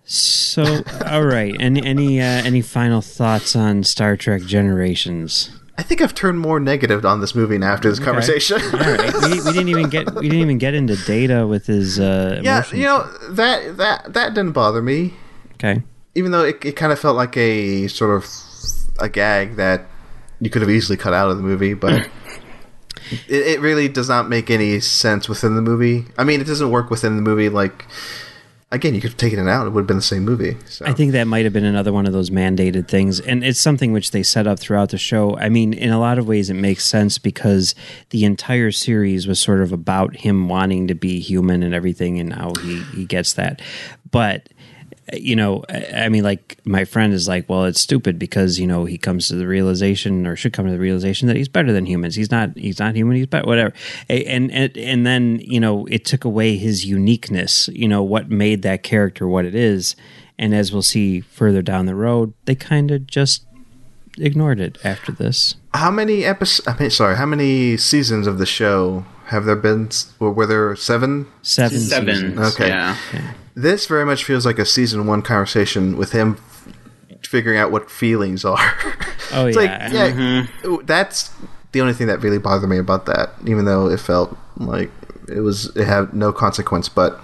[0.04, 1.54] So, all right.
[1.60, 5.50] Any any uh, any final thoughts on Star Trek Generations?
[5.80, 8.60] I think I've turned more negative on this movie now after this conversation.
[8.60, 9.14] All right.
[9.22, 12.62] We, we didn't even get we didn't even get into Data with his uh, yeah,
[12.70, 15.14] you know that that that didn't bother me,
[15.54, 15.82] Okay.
[16.14, 18.26] even though it, it kind of felt like a sort of
[18.98, 19.86] a gag that
[20.38, 22.08] you could have easily cut out of the movie, but.
[23.28, 26.04] It, it really does not make any sense within the movie.
[26.16, 27.48] I mean, it doesn't work within the movie.
[27.48, 27.86] Like,
[28.72, 30.56] again, you could have taken it out; it would have been the same movie.
[30.66, 30.86] So.
[30.86, 33.20] I think that might have been another one of those mandated things.
[33.20, 35.36] And it's something which they set up throughout the show.
[35.36, 37.74] I mean, in a lot of ways, it makes sense because
[38.10, 42.32] the entire series was sort of about him wanting to be human and everything and
[42.32, 43.60] how he, he gets that.
[44.10, 44.48] But,
[45.12, 48.66] you know, I I mean, like, my friend is like, well, it's stupid because, you
[48.66, 51.72] know, he comes to the realization or should come to the realization that he's better
[51.72, 52.14] than humans.
[52.16, 53.72] He's not, he's not human, he's better, whatever.
[54.08, 58.62] And, and, and then, you know, it took away his uniqueness, you know, what made
[58.62, 59.94] that character what it is.
[60.38, 63.44] And as we'll see further down the road, they kind of just
[64.18, 65.54] ignored it after this.
[65.74, 66.66] how many episodes?
[66.66, 69.90] I mean, sorry, how many seasons of the show have there been?
[70.18, 71.26] Or were there seven?
[71.42, 72.14] Seven, Seven.
[72.14, 72.54] seasons.
[72.54, 72.68] Okay.
[72.68, 72.96] Yeah.
[73.54, 76.36] This very much feels like a season one conversation with him
[77.22, 78.58] figuring out what feelings are.
[79.32, 79.62] Oh, it's yeah.
[79.62, 80.84] like, yeah, mm-hmm.
[80.86, 81.30] that's
[81.70, 83.30] the only thing that really bothered me about that.
[83.46, 84.90] Even though it felt like
[85.28, 86.88] it was it had no consequence.
[86.88, 87.20] But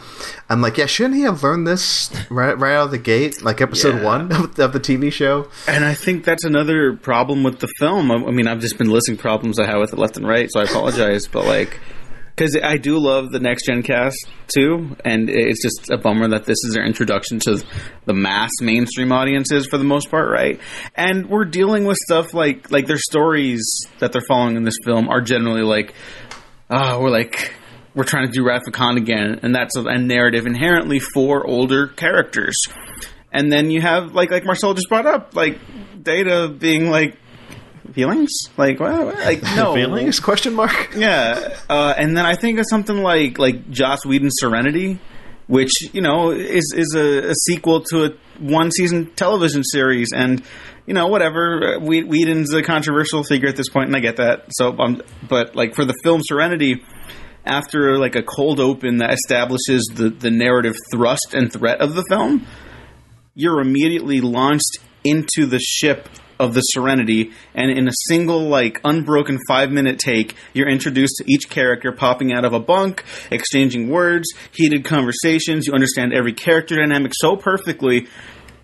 [0.49, 3.61] I'm like, yeah, shouldn't he have learned this right right out of the gate, like
[3.61, 4.05] episode Yeah.
[4.05, 5.49] one of, of the TV show?
[5.67, 8.11] And I think that's another problem with the film.
[8.13, 10.49] I, I mean, I've just been listing problems I have with it left and right,
[10.51, 11.27] so I apologize.
[11.27, 11.81] but like,
[12.37, 16.45] because I do love the next gen cast too, and it's just a bummer that
[16.45, 17.65] this is their introduction to
[18.05, 20.61] the mass mainstream audiences for the most part, right?
[20.95, 23.65] And we're dealing with stuff like like their stories
[24.01, 25.95] that they're following in this film are generally like,
[26.71, 27.55] ah, we're like.
[27.95, 32.55] We're trying to do Wrath again, and that's a, a narrative inherently for older characters.
[33.33, 35.59] And then you have like like Marcel just brought up, like
[36.03, 37.17] Data being like
[37.97, 39.07] feelings, like what?
[39.07, 39.15] what?
[39.17, 40.21] Like no Feelings?
[40.21, 40.93] Question mark.
[40.97, 45.01] Yeah, uh, and then I think of something like like Joss Whedon's Serenity,
[45.49, 50.43] which you know is is a, a sequel to a one season television series, and
[50.87, 51.77] you know whatever.
[51.77, 54.45] uh, Whedon's a controversial figure at this point, and I get that.
[54.51, 56.85] So, um, but like for the film Serenity.
[57.49, 62.03] After like a cold open that establishes the, the narrative thrust and threat of the
[62.09, 62.45] film,
[63.37, 66.09] you're immediately launched into the ship
[66.39, 71.31] of the Serenity, and in a single, like, unbroken five minute take, you're introduced to
[71.31, 75.67] each character popping out of a bunk, exchanging words, heated conversations.
[75.67, 78.07] You understand every character dynamic so perfectly,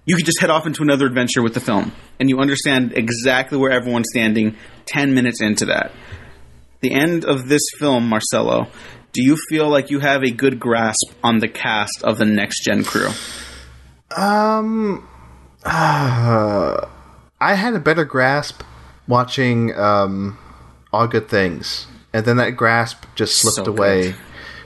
[0.05, 3.57] you could just head off into another adventure with the film, and you understand exactly
[3.57, 4.57] where everyone's standing
[4.87, 5.93] 10 minutes into that.
[6.81, 8.67] The end of this film, Marcelo,
[9.13, 12.65] do you feel like you have a good grasp on the cast of the next
[12.65, 13.11] gen crew?
[14.17, 15.09] Um,
[15.65, 16.89] uh,
[17.43, 18.63] I had a better grasp
[19.09, 20.39] watching um,
[20.93, 24.15] All Good Things, and then that grasp just slipped So away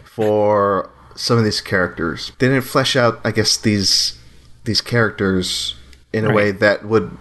[0.04, 2.32] for some of these characters.
[2.38, 4.18] They didn't flesh out, I guess, these
[4.64, 5.74] these characters
[6.12, 6.36] in a Right.
[6.36, 7.16] way that would.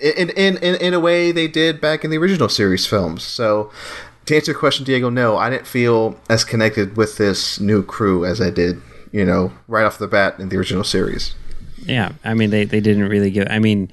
[0.00, 3.22] In, in, in, in a way they did back in the original series films.
[3.22, 3.70] So,
[4.24, 8.24] to answer your question, Diego, no, I didn't feel as connected with this new crew
[8.24, 8.80] as I did,
[9.12, 11.34] you know, right off the bat in the original series.
[11.84, 13.46] Yeah, I mean they, they didn't really give.
[13.50, 13.90] I mean,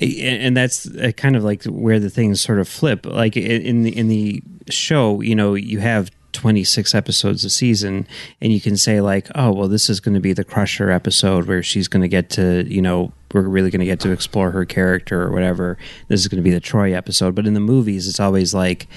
[0.00, 3.06] and that's kind of like where the things sort of flip.
[3.06, 8.06] Like in the in the show, you know, you have twenty six episodes a season,
[8.40, 11.46] and you can say like, oh well, this is going to be the Crusher episode
[11.46, 14.50] where she's going to get to, you know, we're really going to get to explore
[14.52, 15.76] her character or whatever.
[16.08, 17.34] This is going to be the Troi episode.
[17.34, 18.88] But in the movies, it's always like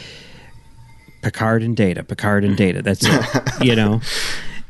[1.21, 2.81] Picard and Data, Picard and Data.
[2.81, 4.01] That's it, you know.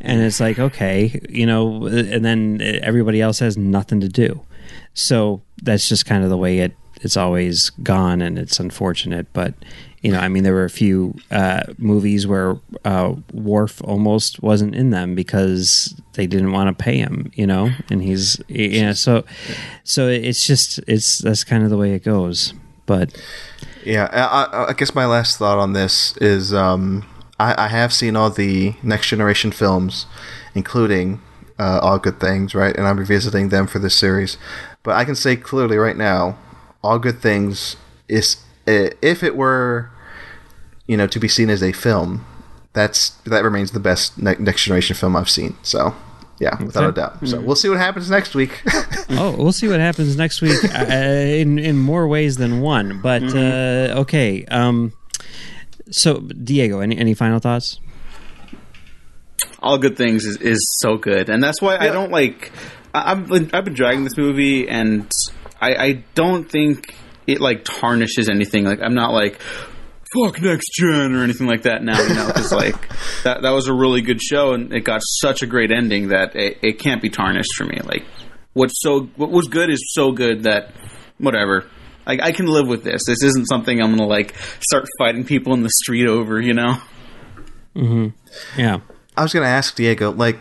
[0.01, 4.41] And it's like, okay, you know, and then everybody else has nothing to do.
[4.94, 9.28] So that's just kind of the way it it's always gone, and it's unfortunate.
[9.34, 9.54] But
[10.02, 13.16] you know, I mean, there were a few uh, movies where uh,
[13.84, 18.39] almost wasn't in them because they didn't want to pay him, you know, and he's
[18.48, 19.24] you know, so
[19.84, 22.54] so it's just it's that's kind of the way it goes.
[22.86, 23.18] But
[23.86, 27.06] Yeah, I, I- I guess my last thought on this is um,
[27.39, 30.06] I, I have seen all the next generation films,
[30.54, 31.22] including
[31.60, 32.76] uh, All Good Things, right?
[32.76, 34.38] And I'm revisiting them for this series.
[34.84, 36.38] But I can say clearly right now,
[36.84, 37.77] All Good Things
[38.07, 39.89] is if it were,
[40.88, 42.25] you know, to be seen as a film,
[42.73, 45.55] that's that remains the best ne- next generation film I've seen.
[45.63, 45.95] So.
[46.39, 47.25] Yeah, without a doubt.
[47.27, 48.63] So we'll see what happens next week.
[49.11, 52.99] oh, we'll see what happens next week uh, in in more ways than one.
[53.01, 54.91] But uh, okay, um,
[55.89, 57.79] so Diego, any any final thoughts?
[59.63, 62.51] all good things is, is so good, and that's why I don't like.
[62.94, 65.10] I- I've been I've been dragging this movie, and
[65.62, 66.96] I, I don't think
[67.28, 68.66] it like tarnishes anything.
[68.66, 69.39] Like I'm not like
[70.16, 72.00] fuck next gen or anything like that now.
[72.02, 72.76] You know, because like
[73.24, 76.36] that that was a really good show, and it got such a great ending that
[76.36, 77.80] it, it can't be tarnished for me.
[77.84, 78.04] Like
[78.54, 80.74] what's so what was good is so good that
[81.18, 81.66] whatever.
[82.06, 83.04] Like I can live with this.
[83.08, 86.39] This isn't something I'm gonna like start fighting people in the street over.
[86.41, 86.78] You know.
[87.74, 88.08] Hmm.
[88.58, 88.82] Yeah,
[89.18, 90.38] I was going to ask Diego, like,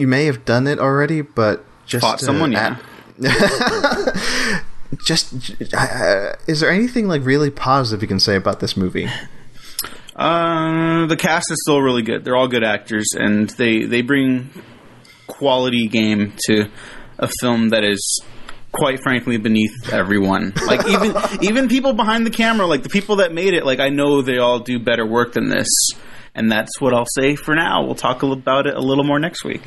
[0.00, 2.78] you may have done it already, but just Fought someone, yeah.
[5.04, 9.08] just uh, is there anything like really positive you can say about this movie?
[10.16, 12.24] Uh, the cast is still really good.
[12.24, 14.48] They're all good actors, and they they bring
[15.26, 16.70] quality game to
[17.18, 18.22] a film that is
[18.72, 20.54] quite frankly beneath everyone.
[20.66, 23.90] Like even even people behind the camera, like the people that made it, like I
[23.90, 25.68] know they all do better work than this.
[26.34, 27.84] And that's what I'll say for now.
[27.84, 29.62] We'll talk about it a little more next week.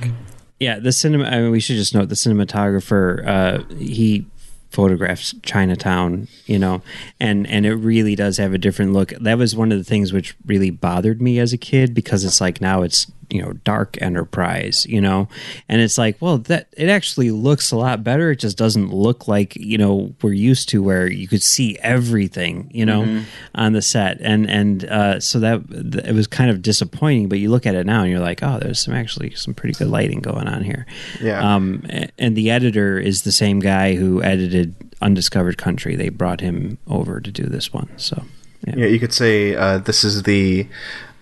[0.60, 0.80] yeah.
[0.80, 1.26] The cinema.
[1.26, 3.28] I mean, we should just note the cinematographer.
[3.28, 4.26] Uh, he
[4.74, 6.82] photographs Chinatown, you know,
[7.20, 9.10] and and it really does have a different look.
[9.22, 12.42] That was one of the things which really bothered me as a kid because it's
[12.42, 15.28] like now it's you know dark enterprise you know?
[15.70, 18.32] And it's like well that it actually looks a lot better.
[18.32, 22.70] It just doesn't look like you know we're used to where you could see everything
[22.74, 23.24] you know Mm-hmm.
[23.56, 24.20] on the set.
[24.22, 25.62] And and uh, so that
[26.06, 28.60] it was kind of disappointing but you look at it now and you're like oh
[28.60, 30.86] there's some actually some pretty good lighting going on here.
[31.22, 31.40] Yeah.
[31.56, 31.86] um
[32.18, 35.96] and the editor is the same guy who edited undiscovered country.
[35.96, 38.24] They brought him over to do this one so
[38.66, 40.68] yeah, Yeah, you could say uh, this is the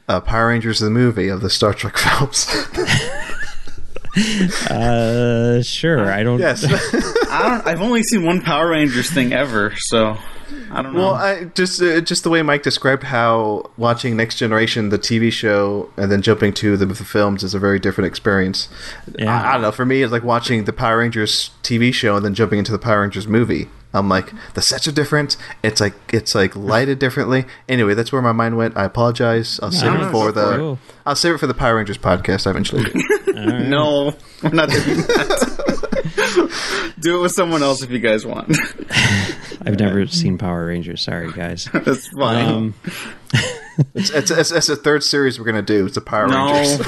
[0.07, 2.47] uh, Power Rangers the movie of the Star Trek films.
[4.69, 6.65] uh sure i don't yes.
[7.31, 7.65] I don't.
[7.67, 10.17] I've only seen one Power Rangers thing ever, so
[10.69, 10.99] I don't know.
[10.99, 15.31] well, I just uh, just the way Mike described how watching Next Generation, the TV
[15.31, 18.67] show, and then jumping to the, the films is a very different experience.
[19.17, 19.33] Yeah.
[19.33, 19.71] I, I don't know.
[19.71, 22.79] For me, it's like watching the Power Rangers TV show and then jumping into the
[22.79, 23.69] Power Rangers movie.
[23.93, 25.35] I'm like the sets are different.
[25.63, 27.45] It's like it's like lighted differently.
[27.67, 28.77] Anyway, that's where my mind went.
[28.77, 29.59] I apologize.
[29.61, 30.41] I'll save No, it for the.
[30.43, 30.77] for it.
[31.05, 32.49] I'll save it for the Power Rangers podcast.
[32.49, 32.83] Eventually.
[32.85, 33.33] do.
[33.69, 35.57] no, we're not doing that.
[36.99, 38.55] Do it with someone else if you guys want.
[39.65, 42.45] i've never seen power rangers sorry guys That's fine.
[42.45, 42.73] um
[43.95, 45.85] it's, it's, it's, it's the third series we're gonna do.
[45.85, 46.85] It's the Power no, Rangers.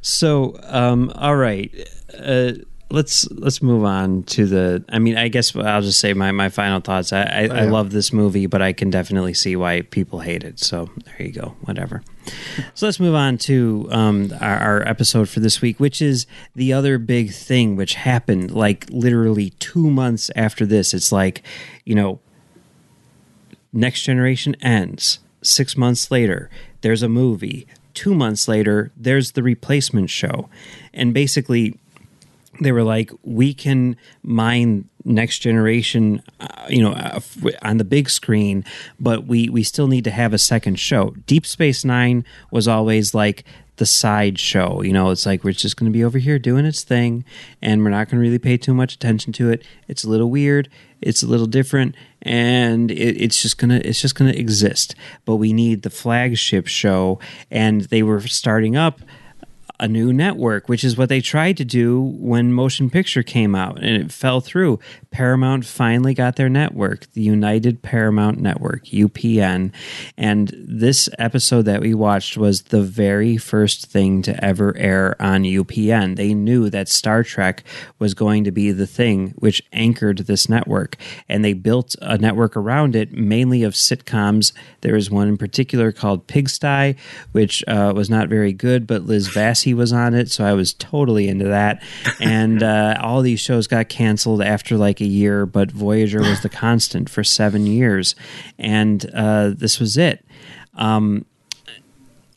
[0.00, 1.70] So, um, all right,
[2.18, 2.52] uh,
[2.90, 4.84] let's let's move on to the.
[4.88, 7.12] I mean, I guess I'll just say my, my final thoughts.
[7.12, 7.62] I, I, I yeah.
[7.64, 10.58] love this movie, but I can definitely see why people hate it.
[10.58, 11.56] So there you go.
[11.62, 12.02] Whatever.
[12.74, 16.72] So let's move on to um, our, our episode for this week, which is the
[16.72, 20.92] other big thing which happened like literally two months after this.
[20.92, 21.42] It's like,
[21.84, 22.20] you know,
[23.72, 25.20] Next Generation ends.
[25.42, 27.66] Six months later, there's a movie.
[27.94, 30.48] Two months later, there's the replacement show.
[30.92, 31.78] And basically,
[32.60, 37.20] they were like, we can mine Next Generation, uh, you know, uh,
[37.62, 38.64] on the big screen,
[39.00, 41.14] but we, we still need to have a second show.
[41.26, 43.44] Deep Space Nine was always like,
[43.78, 44.82] the side show.
[44.82, 47.24] You know, it's like we're just going to be over here doing its thing,
[47.62, 49.64] and we're not going to really pay too much attention to it.
[49.86, 50.68] It's a little weird.
[51.00, 54.94] It's a little different, and it, it's just gonna it's just gonna exist.
[55.24, 59.00] But we need the flagship show, and they were starting up
[59.80, 63.78] a new network, which is what they tried to do when Motion Picture came out,
[63.78, 64.78] and it fell through.
[65.10, 69.72] Paramount finally got their network, the United Paramount Network, UPN.
[70.16, 75.44] And this episode that we watched was the very first thing to ever air on
[75.44, 76.16] UPN.
[76.16, 77.62] They knew that Star Trek
[77.98, 80.96] was going to be the thing which anchored this network,
[81.28, 84.52] and they built a network around it, mainly of sitcoms.
[84.80, 86.96] There was one in particular called Pigsty,
[87.32, 90.72] which uh, was not very good, but Liz Vassey was on it, so I was
[90.74, 91.82] totally into that.
[92.20, 96.48] And uh, all these shows got canceled after like a year, but Voyager was the
[96.48, 98.14] constant for seven years,
[98.58, 100.24] and uh, this was it.
[100.74, 101.24] Um,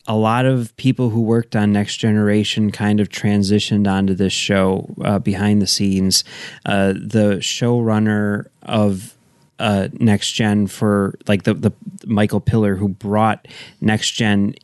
[0.08, 4.94] a lot of people who worked on Next Generation kind of transitioned onto this show
[5.04, 6.24] uh, behind the scenes.
[6.66, 9.16] Uh, the showrunner of
[9.60, 11.72] uh, Next Gen for like the the
[12.06, 13.48] Michael Piller who brought
[13.80, 14.56] Next Gen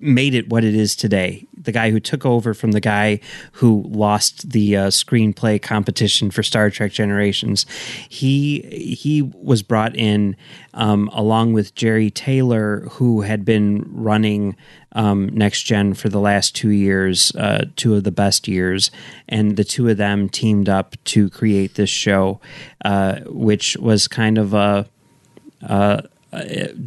[0.00, 1.46] made it what it is today.
[1.68, 3.20] The guy who took over from the guy
[3.52, 7.66] who lost the uh, screenplay competition for Star Trek Generations,
[8.08, 8.60] he
[8.98, 10.34] he was brought in
[10.72, 14.56] um, along with Jeri Taylor, who had been running
[14.92, 18.90] um, Next Gen for the last two years, uh, two of the best years,
[19.28, 22.40] and the two of them teamed up to create this show,
[22.82, 24.88] uh, which was kind of a
[25.68, 26.00] uh,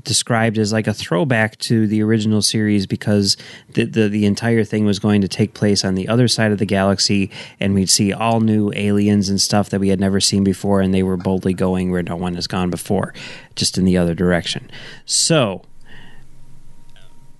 [0.03, 3.37] described as like a throwback to the original series because
[3.69, 6.59] the, the the entire thing was going to take place on the other side of
[6.59, 10.43] the galaxy and we'd see all new aliens and stuff that we had never seen
[10.43, 13.15] before and they were boldly going where no one has gone before
[13.55, 14.69] just in the other direction
[15.05, 15.63] so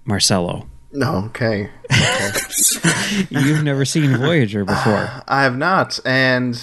[0.03, 1.69] Marcelo no, okay.
[3.29, 6.61] you've never seen Voyager before I have not, and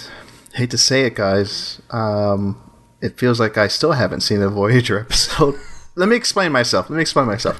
[0.53, 1.81] hate to say it, guys.
[1.89, 2.68] Um,
[3.01, 5.55] it feels like I still haven't seen the Voyager episode.
[5.95, 6.89] Let me explain myself.
[6.89, 7.59] Let me explain myself.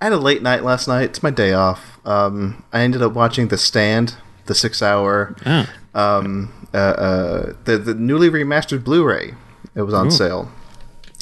[0.00, 1.04] I had a late night last night.
[1.04, 1.98] It's my day off.
[2.06, 4.16] Um, I ended up watching The Stand,
[4.46, 9.34] the six-hour, oh, um, uh, uh, the the newly remastered Blu-ray.
[9.74, 10.50] It was on sale.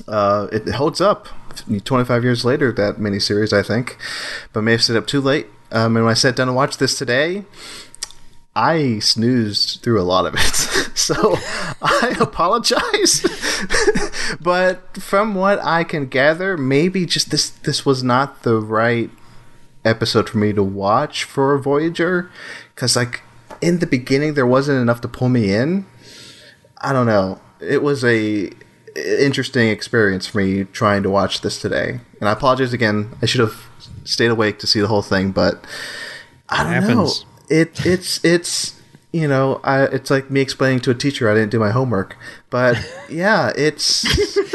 [0.06, 1.28] Uh, it holds up.
[1.84, 3.98] 25 years later, that miniseries, I think,
[4.52, 5.48] but may have stayed up too late.
[5.70, 7.44] Um, and when I sat down to watch this today,
[8.54, 10.54] I snoozed through a lot of it.
[10.98, 11.36] so
[11.80, 13.24] I apologize.
[14.40, 19.10] but from what I can gather, maybe just this this was not the right
[19.84, 22.30] episode for me to watch for Voyager
[22.74, 23.22] cuz like
[23.60, 25.86] in the beginning there wasn't enough to pull me in.
[26.80, 27.40] I don't know.
[27.60, 28.50] It was a
[28.96, 32.00] interesting experience for me trying to watch this today.
[32.20, 33.16] And I apologize again.
[33.22, 33.66] I should have
[34.04, 35.64] stayed awake to see the whole thing, but
[36.48, 37.10] I don't know.
[37.50, 38.78] It it's it's
[39.12, 42.16] you know, I, it's like me explaining to a teacher I didn't do my homework.
[42.50, 42.76] But
[43.08, 44.04] yeah, it's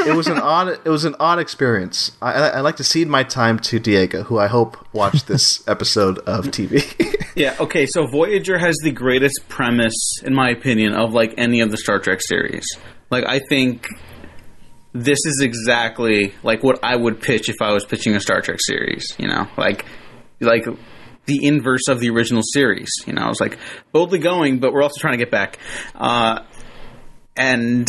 [0.00, 2.12] it was an odd it was an odd experience.
[2.22, 5.62] I, I, I like to cede my time to Diego, who I hope watched this
[5.68, 6.82] episode of TV.
[7.36, 11.72] Yeah, okay, so Voyager has the greatest premise, in my opinion, of like any of
[11.72, 12.78] the Star Trek series.
[13.10, 13.88] Like, I think
[14.92, 18.60] this is exactly like what I would pitch if I was pitching a Star Trek
[18.60, 19.48] series, you know?
[19.56, 19.84] Like,
[20.40, 20.64] like
[21.26, 23.22] the inverse of the original series, you know?
[23.22, 23.58] I was like
[23.92, 25.58] boldly going, but we're also trying to get back.
[25.94, 26.40] Uh,
[27.36, 27.88] and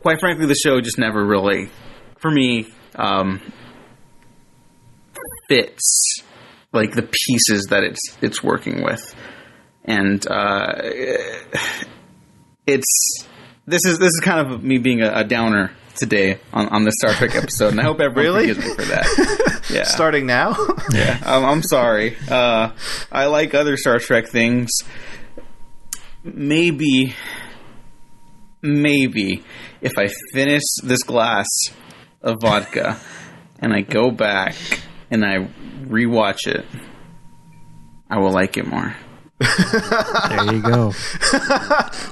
[0.00, 1.68] quite frankly, the show just never really,
[2.18, 3.40] for me, um,
[5.48, 6.22] fits
[6.72, 9.14] like the pieces that it's it's working with,
[9.84, 10.74] and uh,
[12.66, 13.26] it's
[13.66, 15.72] this is this is kind of me being a, a downer
[16.02, 18.48] today on, on this Star Trek episode, and I hope everyone Really?
[18.54, 19.48] forgives me for that.
[19.70, 20.56] Yeah, Starting now,
[20.92, 21.22] yeah.
[21.24, 22.16] Um, I'm sorry.
[22.28, 22.72] Uh,
[23.12, 24.68] I like other Star Trek things.
[26.24, 27.14] Maybe,
[28.60, 29.44] maybe
[29.80, 31.46] if I finish this glass
[32.20, 32.98] of vodka
[33.60, 34.56] and I go back
[35.12, 35.48] and I
[35.84, 36.66] rewatch it,
[38.10, 38.94] I will like it more.
[39.42, 40.92] There you go.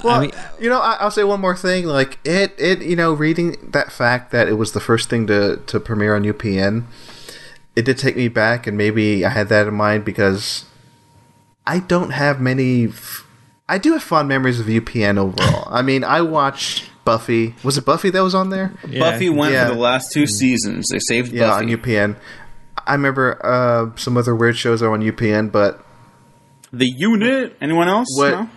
[0.03, 1.85] well, I mean- you know, I, I'll say one more thing.
[1.85, 5.57] Like it, it, you know, reading that fact that it was the first thing to
[5.67, 6.83] to premiere on UPN,
[7.75, 10.65] it did take me back, and maybe I had that in mind because
[11.65, 12.87] I don't have many.
[12.87, 13.25] F-
[13.69, 15.67] I do have fond memories of UPN overall.
[15.73, 17.55] I mean, I watched Buffy.
[17.63, 18.73] Was it Buffy that was on there?
[18.87, 18.99] Yeah.
[18.99, 19.69] Buffy went Yeah.
[19.69, 20.89] for the last two seasons.
[20.89, 21.73] They saved Yeah, Buffy.
[21.73, 22.15] on UPN.
[22.85, 25.85] I remember uh, some other weird shows are on UPN, but
[26.73, 27.55] the unit.
[27.61, 28.07] Anyone else?
[28.17, 28.49] What- No?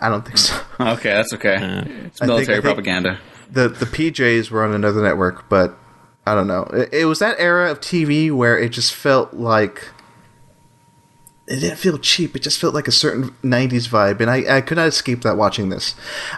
[0.00, 0.58] I don't think so.
[0.80, 1.54] Okay, that's okay.
[1.54, 3.18] it's I think- military I think- propaganda.
[3.50, 5.76] the the PJs were on another network, but
[6.26, 6.62] I don't know.
[6.72, 9.90] It, it was that era of TV where it just felt like
[11.46, 12.36] it didn't feel cheap.
[12.36, 15.36] It just felt like a certain '90s vibe, and I, I could not escape that
[15.38, 15.94] watching this.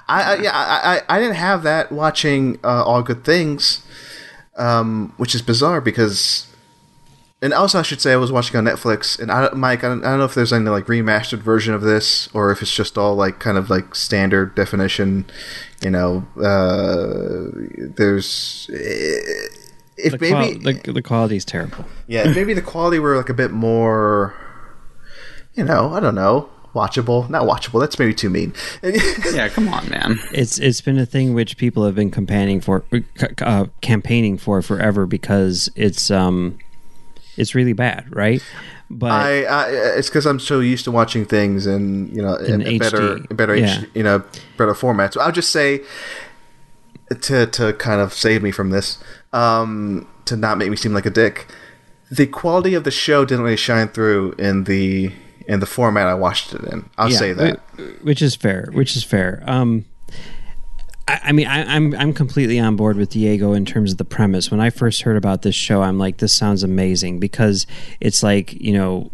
[0.08, 3.84] I, I yeah I, I I didn't have that watching uh, All Good Things,
[4.56, 6.46] um, which is bizarre because.
[7.42, 10.04] And also, I should say I was watching on Netflix, and I, Mike, I don't,
[10.04, 12.98] I don't know if there's any like remastered version of this, or if it's just
[12.98, 15.24] all like kind of like standard definition.
[15.82, 17.50] You know, uh,
[17.96, 19.48] there's eh,
[19.96, 21.86] if The, maybe qual- the, the quality's terrible.
[22.06, 24.34] yeah, if maybe the quality were like a bit more,
[25.54, 27.30] you know, I don't know, watchable.
[27.30, 27.80] Not watchable.
[27.80, 28.52] That's maybe too mean.
[29.32, 30.18] Yeah, come on, man.
[30.34, 32.84] It's it's been a thing which people have been campaigning for,
[33.40, 36.58] uh, campaigning for forever because it's um,
[37.36, 38.42] it's really bad, right?
[38.90, 42.60] But I, I it's because I'm so used to watching things in you know in,
[42.62, 43.80] In better in better yeah.
[43.80, 44.24] H, you know
[44.56, 45.16] better formats.
[45.20, 45.82] I'll just say
[47.08, 48.98] to to kind of save me from this,
[49.32, 51.46] um, to not make me seem like a dick.
[52.10, 55.12] The quality of the show didn't really shine through in the
[55.46, 56.88] in the format I watched it in.
[56.98, 57.60] I'll yeah, say that.
[58.02, 58.68] which is fair.
[58.72, 59.42] Which is fair.
[59.46, 59.84] Um,
[61.22, 64.50] I, mean, I, I'm I'm completely on board with Diego in terms of the premise.
[64.50, 67.66] When I first heard about this show, I'm like, this sounds amazing because
[68.00, 69.10] it's like you know,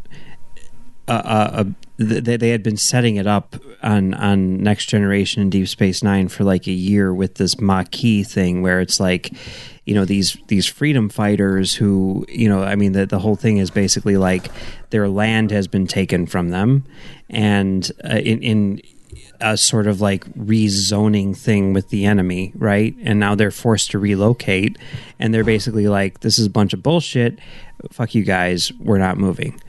[1.09, 1.65] uh,
[1.99, 6.29] they, they had been setting it up on on Next Generation and Deep Space Nine
[6.29, 9.33] for like a year with this Maquis thing, where it's like,
[9.85, 13.59] you know, these these freedom fighters who, you know, I mean, the the whole thing
[13.59, 14.51] is basically like
[14.91, 16.85] their land has been taken from them,
[17.31, 18.83] and uh, in in
[19.41, 22.95] a sort of like rezoning thing with the enemy, right?
[23.03, 24.79] And now they're forced to relocate,
[25.19, 27.39] and they're basically like, "This is a bunch of bullshit.
[27.91, 28.73] Fuck you guys.
[28.79, 29.61] We're not moving."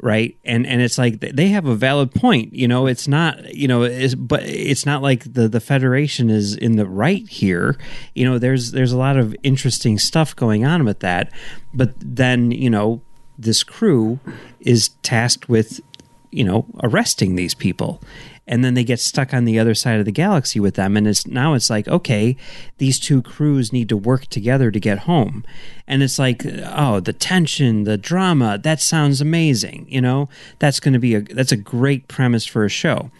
[0.00, 2.52] Right, and and it's like they have a valid point.
[2.52, 6.54] You know, it's not you know, it's, but it's not like the the Federation is
[6.54, 7.78] in the right here.
[8.14, 11.32] You know, there's there's a lot of interesting stuff going on with that,
[11.72, 13.00] but then you know,
[13.38, 14.20] this crew
[14.60, 15.80] is tasked with
[16.30, 18.02] you know arresting these people
[18.46, 20.96] and then they get stuck on the other side of the galaxy with them.
[20.96, 22.36] And it's now it's like okay
[22.78, 25.44] these two crews need to work together to get home.
[25.86, 30.28] And it's like oh the tension the drama that sounds amazing you know?
[30.58, 33.10] That's going to be a that's a great premise for a show.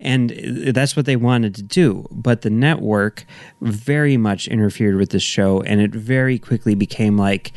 [0.00, 2.08] And uh, that's what they wanted to do.
[2.10, 3.24] But the network
[3.60, 7.52] very much interfered with the show and it very quickly became like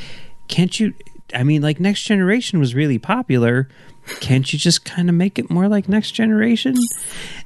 [0.47, 0.93] can't you
[1.33, 3.67] I mean, like Next Generation was really popular.
[4.19, 6.75] Can't you just kind of make it more like Next Generation?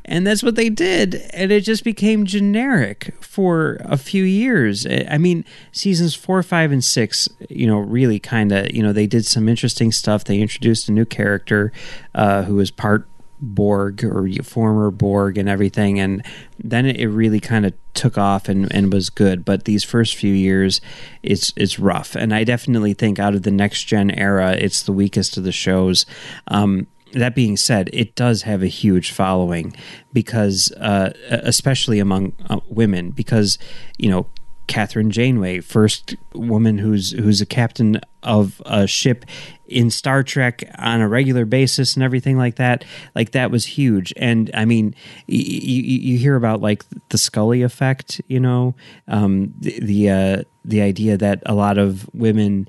[0.06, 1.16] And that's what they did.
[1.34, 4.86] And it just became generic for a few years.
[4.86, 9.08] I mean, seasons four, five, and six, you know, really kind of, you know, they
[9.08, 10.24] did some interesting stuff.
[10.24, 11.72] They introduced a new character
[12.14, 13.08] uh, who was part
[13.42, 16.26] Borg or former Borg and everything, and
[16.62, 19.46] then it really kind of took off and, and was good.
[19.46, 20.82] But these first few years,
[21.24, 24.94] it's it's rough, and I definitely think out of the next gen era, it's the
[24.94, 26.06] weakest of the shows.
[26.48, 29.76] Um, that being said, it does have a huge following
[30.14, 33.58] because, uh, especially among uh, women, because
[33.98, 34.28] you know
[34.70, 39.26] Kathryn Janeway, first woman who's who's a captain of a ship
[39.68, 42.86] in Star Trek on a regular basis and everything like that.
[43.16, 44.14] Like that was huge.
[44.16, 44.94] And I mean,
[45.26, 48.76] you you hear about like the Scully effect, you know,
[49.08, 52.68] um, the the, uh, the idea that a lot of women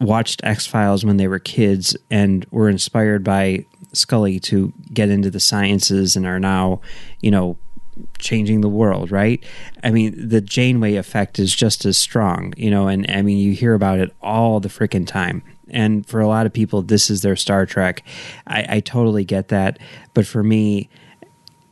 [0.00, 5.30] watched X Files when they were kids and were inspired by Scully to get into
[5.30, 6.80] the sciences and are now,
[7.20, 7.58] you know,
[8.18, 9.44] changing the world, right?
[9.82, 13.52] I mean, the Janeway effect is just as strong, you know, and I mean, you
[13.52, 15.42] hear about it all the freaking time.
[15.70, 18.02] And for a lot of people, this is their Star Trek.
[18.46, 19.78] I, I totally get that.
[20.12, 20.88] But for me,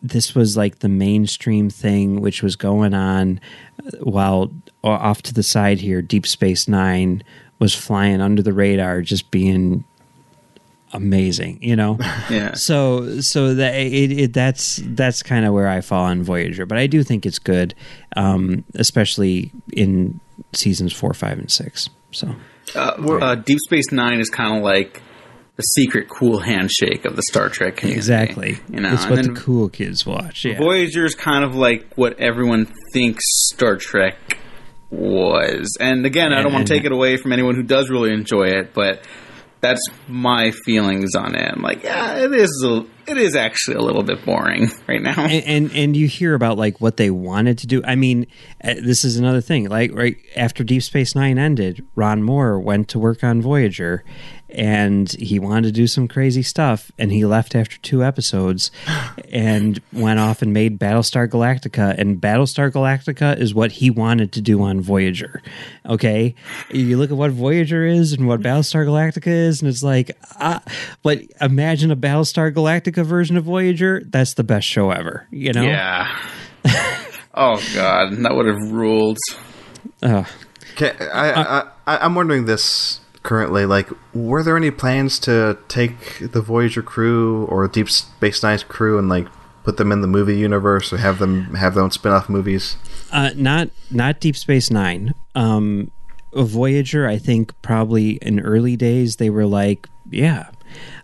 [0.02, 3.40] this was like the mainstream thing which was going on
[3.86, 7.22] uh, while uh, off to the side here, Deep Space Nine
[7.58, 9.84] was flying under the radar, just being
[10.92, 11.98] amazing, you know.
[12.30, 12.54] yeah.
[12.54, 16.78] So so that it, it that's that's kind of where I fall on Voyager, but
[16.78, 17.74] I do think it's good,
[18.16, 20.20] um, especially in
[20.52, 21.88] seasons four, five, and six.
[22.10, 22.34] So
[22.74, 25.02] uh, uh, Deep Space Nine is kind of like
[25.56, 27.98] the secret cool handshake of the Star Trek community.
[27.98, 28.58] Exactly.
[28.70, 30.44] You know, it's what the cool kids watch.
[30.44, 30.58] Yeah.
[30.58, 34.38] Voyager is kind of like what everyone thinks Star Trek
[34.90, 35.76] was.
[35.80, 38.48] And again, I don't want to take it away from anyone who does really enjoy
[38.48, 39.06] it, but
[39.62, 41.50] that's my feelings on it.
[41.50, 42.64] I'm like, yeah, it is.
[42.66, 45.14] A, it is actually a little bit boring right now.
[45.16, 47.80] And, and, and you hear about like what they wanted to do.
[47.84, 48.26] I mean,
[48.62, 49.68] uh, this is another thing.
[49.68, 54.04] Like right after Deep Space Nine ended, Ron Moore went to work on Voyager,
[54.52, 58.70] and he wanted to do some crazy stuff and he left after two episodes
[59.32, 64.40] and went off and made Battlestar Galactica and Battlestar Galactica is what he wanted to
[64.40, 65.42] do on Voyager.
[65.86, 66.34] Okay?
[66.70, 70.60] You look at what Voyager is and what Battlestar Galactica is and it's like uh,
[71.02, 75.62] but imagine a Battlestar Galactica version of Voyager, that's the best show ever, you know?
[75.62, 76.16] Yeah.
[77.34, 79.18] oh god, that would have ruled.
[80.02, 80.24] Uh,
[80.74, 86.18] okay, I, I, I, I'm wondering this currently like were there any plans to take
[86.32, 89.28] the voyager crew or deep space nine's crew and like
[89.64, 92.76] put them in the movie universe or have them have their own spin-off movies?
[93.12, 95.14] Uh, not not deep space nine.
[95.34, 95.90] Um,
[96.34, 100.50] voyager i think probably in early days they were like yeah.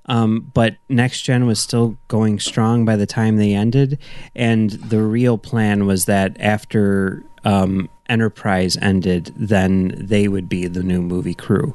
[0.07, 3.99] Um, but next gen was still going strong by the time they ended.
[4.35, 10.83] And the real plan was that after um, Enterprise ended, then they would be the
[10.83, 11.75] new movie crew.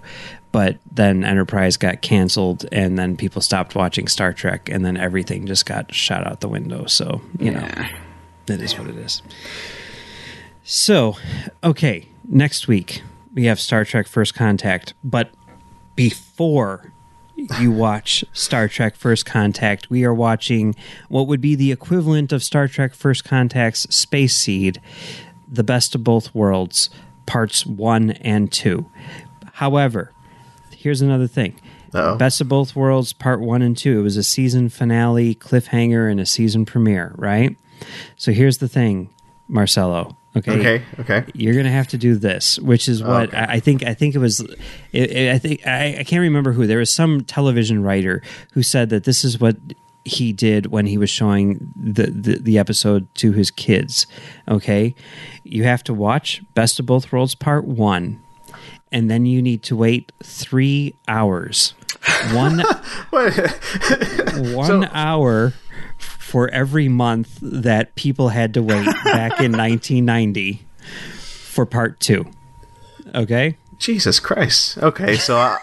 [0.51, 5.47] But then Enterprise got canceled, and then people stopped watching Star Trek, and then everything
[5.47, 6.85] just got shot out the window.
[6.85, 7.89] So, you yeah.
[8.47, 9.21] know, it is what it is.
[10.63, 11.17] So,
[11.63, 13.01] okay, next week
[13.33, 15.31] we have Star Trek First Contact, but
[15.95, 16.91] before
[17.59, 20.75] you watch Star Trek First Contact, we are watching
[21.09, 24.79] what would be the equivalent of Star Trek First Contact's Space Seed.
[25.47, 26.89] The Best of Both Worlds,
[27.25, 28.89] parts one and two.
[29.53, 30.11] However,
[30.75, 31.59] here's another thing.
[31.93, 32.15] Uh-oh.
[32.15, 33.99] Best of Both Worlds, part one and two.
[33.99, 37.55] It was a season finale, cliffhanger, and a season premiere, right?
[38.15, 39.09] So here's the thing,
[39.47, 40.17] Marcelo.
[40.35, 40.51] Okay.
[40.51, 40.83] Okay.
[40.99, 41.25] Okay.
[41.35, 43.37] You're gonna have to do this, which is what okay.
[43.37, 43.83] I, I, think.
[43.83, 44.39] I think it was.
[44.91, 46.65] It, it, I think I, I can't remember who.
[46.65, 49.57] There was some television writer who said that this is what
[50.05, 54.05] he did when he was showing the, the, the, episode to his kids.
[54.47, 54.95] Okay.
[55.43, 58.21] You have to watch Best of Both Worlds Part 1,
[58.91, 61.73] and then you need to wait three hours.
[62.33, 62.59] One,
[63.11, 65.53] one so, hour
[65.97, 70.65] for every month that people had to wait back in 1990
[71.45, 72.25] for Part 2.
[73.15, 73.57] Okay.
[73.77, 74.77] Jesus Christ.
[74.79, 75.15] Okay.
[75.15, 75.37] So.
[75.37, 75.59] I-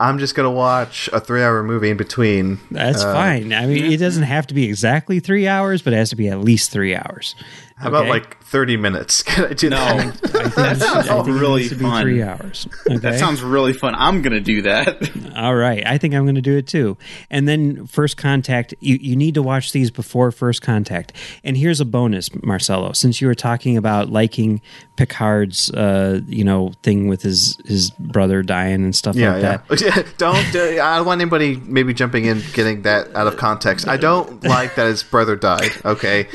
[0.00, 2.60] I'm just gonna watch a three hour movie in between.
[2.70, 3.52] That's uh, fine.
[3.52, 6.28] I mean, it doesn't have to be exactly three hours, but it has to be
[6.28, 7.34] at least three hours.
[7.76, 7.96] How okay?
[7.96, 9.22] about like thirty minutes?
[9.28, 9.98] Can I do no, that?
[9.98, 12.02] I think that sounds really fun.
[12.02, 12.66] Three hours.
[12.86, 12.96] Okay?
[12.98, 13.94] That sounds really fun.
[13.94, 15.32] I'm gonna do that.
[15.36, 16.96] All right, I think I'm gonna do it too.
[17.30, 18.74] And then First Contact.
[18.80, 21.12] You you need to watch these before First Contact.
[21.44, 22.92] And here's a bonus, Marcelo.
[22.92, 24.60] Since you were talking about liking
[24.96, 29.42] Picard's, uh, you know, thing with his his brother dying and stuff yeah, like
[29.80, 29.90] yeah.
[29.90, 30.14] that.
[30.18, 30.54] don't.
[30.54, 33.86] Uh, I don't want anybody maybe jumping in getting that out of context.
[33.86, 35.70] I don't like that his brother died.
[35.84, 36.28] Okay.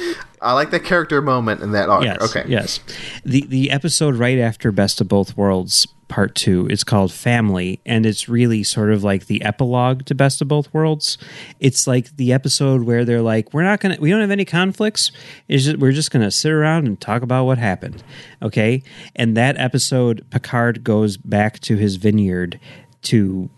[0.44, 2.03] I like that character moment in that arc.
[2.04, 2.22] Yes.
[2.22, 2.46] okay.
[2.48, 2.80] Yes.
[3.26, 8.06] The the episode right after Best of Both Worlds Part Two is called Family, and
[8.06, 11.18] it's really sort of like the epilogue to Best of Both Worlds.
[11.60, 15.12] It's like the episode where they're like, "We're not gonna, we don't have any conflicts.
[15.48, 18.04] It's just, we're just gonna sit around and talk about what happened."
[18.42, 18.84] Okay.
[19.16, 22.60] And that episode, Picard goes back to his vineyard
[23.04, 23.50] to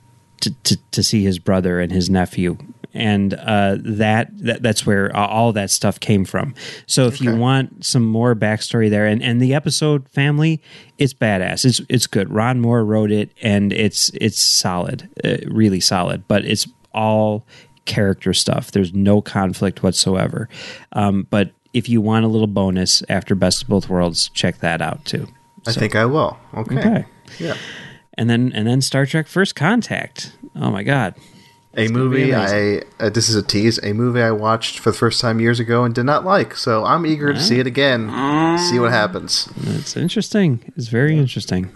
[0.42, 2.58] to, to, to see his brother and his nephew
[2.96, 6.56] and uh, that, that that's where all that stuff came from.
[6.88, 10.62] So if you want some more backstory there and, and the episode family
[10.98, 11.66] it's badass.
[11.66, 12.32] It's it's good.
[12.32, 17.46] Ron moore wrote it and it's it's solid uh, really solid but it's all
[17.84, 18.72] character stuff.
[18.72, 20.48] There's no conflict whatsoever.
[20.94, 24.82] Um, but if you want a little bonus after best of both worlds check that
[24.82, 25.28] out too.
[25.68, 26.38] I think I will.
[26.54, 26.80] Okay.
[26.80, 27.06] okay.
[27.40, 27.58] Yeah.
[28.14, 30.32] and then and then star trek first contact.
[30.56, 31.16] Oh my god
[31.78, 33.80] A movie I uh, this is a tease.
[33.84, 36.56] A movie I watched for the first time years ago and did not like.
[36.56, 38.10] So I'm eager to see it again.
[38.70, 39.50] See what happens.
[39.64, 40.72] It's interesting.
[40.78, 41.70] It's very interesting.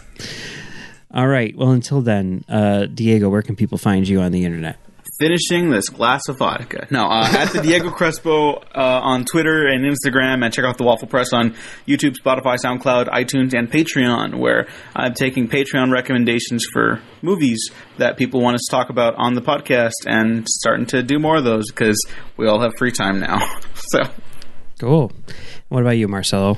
[1.14, 1.56] All right.
[1.58, 4.78] Well, until then, uh, Diego, where can people find you on the internet?
[5.20, 6.88] Finishing this glass of vodka.
[6.90, 8.62] No, uh, at the Diego Crespo uh,
[9.04, 11.56] on Twitter and Instagram, and check out the Waffle Press on
[11.88, 18.42] YouTube, Spotify, SoundCloud, iTunes, and Patreon, where I'm taking Patreon recommendations for movies that people
[18.42, 21.70] want us to talk about on the podcast, and starting to do more of those
[21.70, 22.00] because
[22.38, 23.40] we all have free time now.
[23.74, 24.00] so.
[24.80, 25.12] Cool.
[25.68, 26.58] What about you, Marcelo?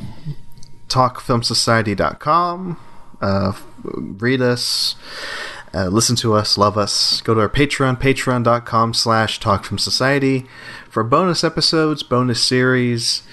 [0.91, 2.77] talkfilmsociety.com.
[3.21, 4.95] Uh, read us,
[5.73, 7.21] uh, listen to us, love us.
[7.21, 10.47] Go to our Patreon, patreon.com slash talkfilmsociety
[10.89, 13.23] for bonus episodes, bonus series.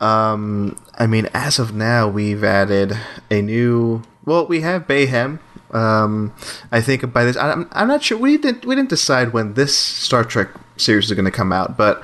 [0.00, 2.98] Um, I mean, as of now, we've added
[3.30, 4.02] a new.
[4.24, 5.38] Well, we have Bayhem.
[5.70, 6.34] Um,
[6.70, 8.18] I think by this, I'm, I'm not sure.
[8.18, 11.76] We didn't we didn't decide when this Star Trek series is going to come out,
[11.76, 12.02] but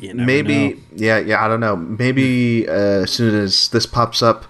[0.00, 0.80] maybe know.
[0.94, 4.44] yeah yeah i don't know maybe uh, as soon as this pops up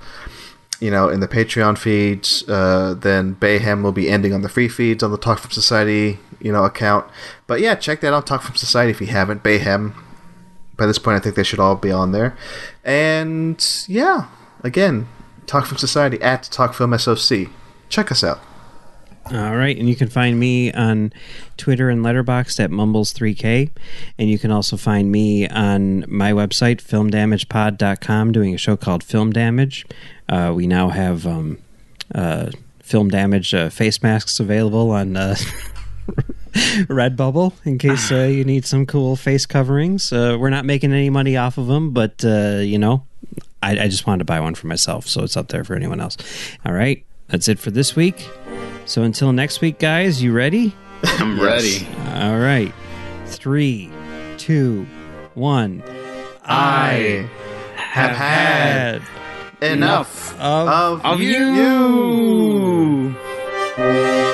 [0.80, 4.68] you know in the patreon feeds uh, then bayhem will be ending on the free
[4.68, 7.06] feeds on the talk film society you know account.
[7.46, 9.42] But yeah check that out talk film society if you haven't.
[9.42, 9.94] Bayhem
[10.76, 12.36] by this point i think they should all be on there.
[12.84, 14.28] And yeah
[14.62, 15.08] again
[15.46, 17.48] talk film society at talk film soc
[17.88, 18.40] check us out.
[19.30, 21.12] All right, and you can find me on
[21.58, 23.70] Twitter and Letterboxd at Mumbles3K,
[24.18, 29.30] and you can also find me on my website filmdamagepod.com doing a show called Film
[29.30, 29.84] Damage.
[30.28, 31.58] Uh, we now have um,
[32.14, 32.50] uh,
[32.82, 35.36] Film Damage uh, face masks available on uh,
[36.88, 40.12] Redbubble in case uh, you need some cool face coverings.
[40.12, 43.04] Uh, we're not making any money off of them, but uh, you know,
[43.62, 46.00] I, I just wanted to buy one for myself, so it's up there for anyone
[46.00, 46.16] else.
[46.64, 48.28] All right, that's it for this week.
[48.86, 50.74] So until next week, guys, you ready?
[51.04, 51.86] I'm ready.
[52.14, 52.72] All right.
[53.26, 53.90] Three,
[54.38, 54.86] two,
[55.34, 55.82] one.
[56.44, 57.28] i
[57.76, 59.02] have had
[59.60, 63.14] enough, enough of, of, you.
[63.78, 64.27] you.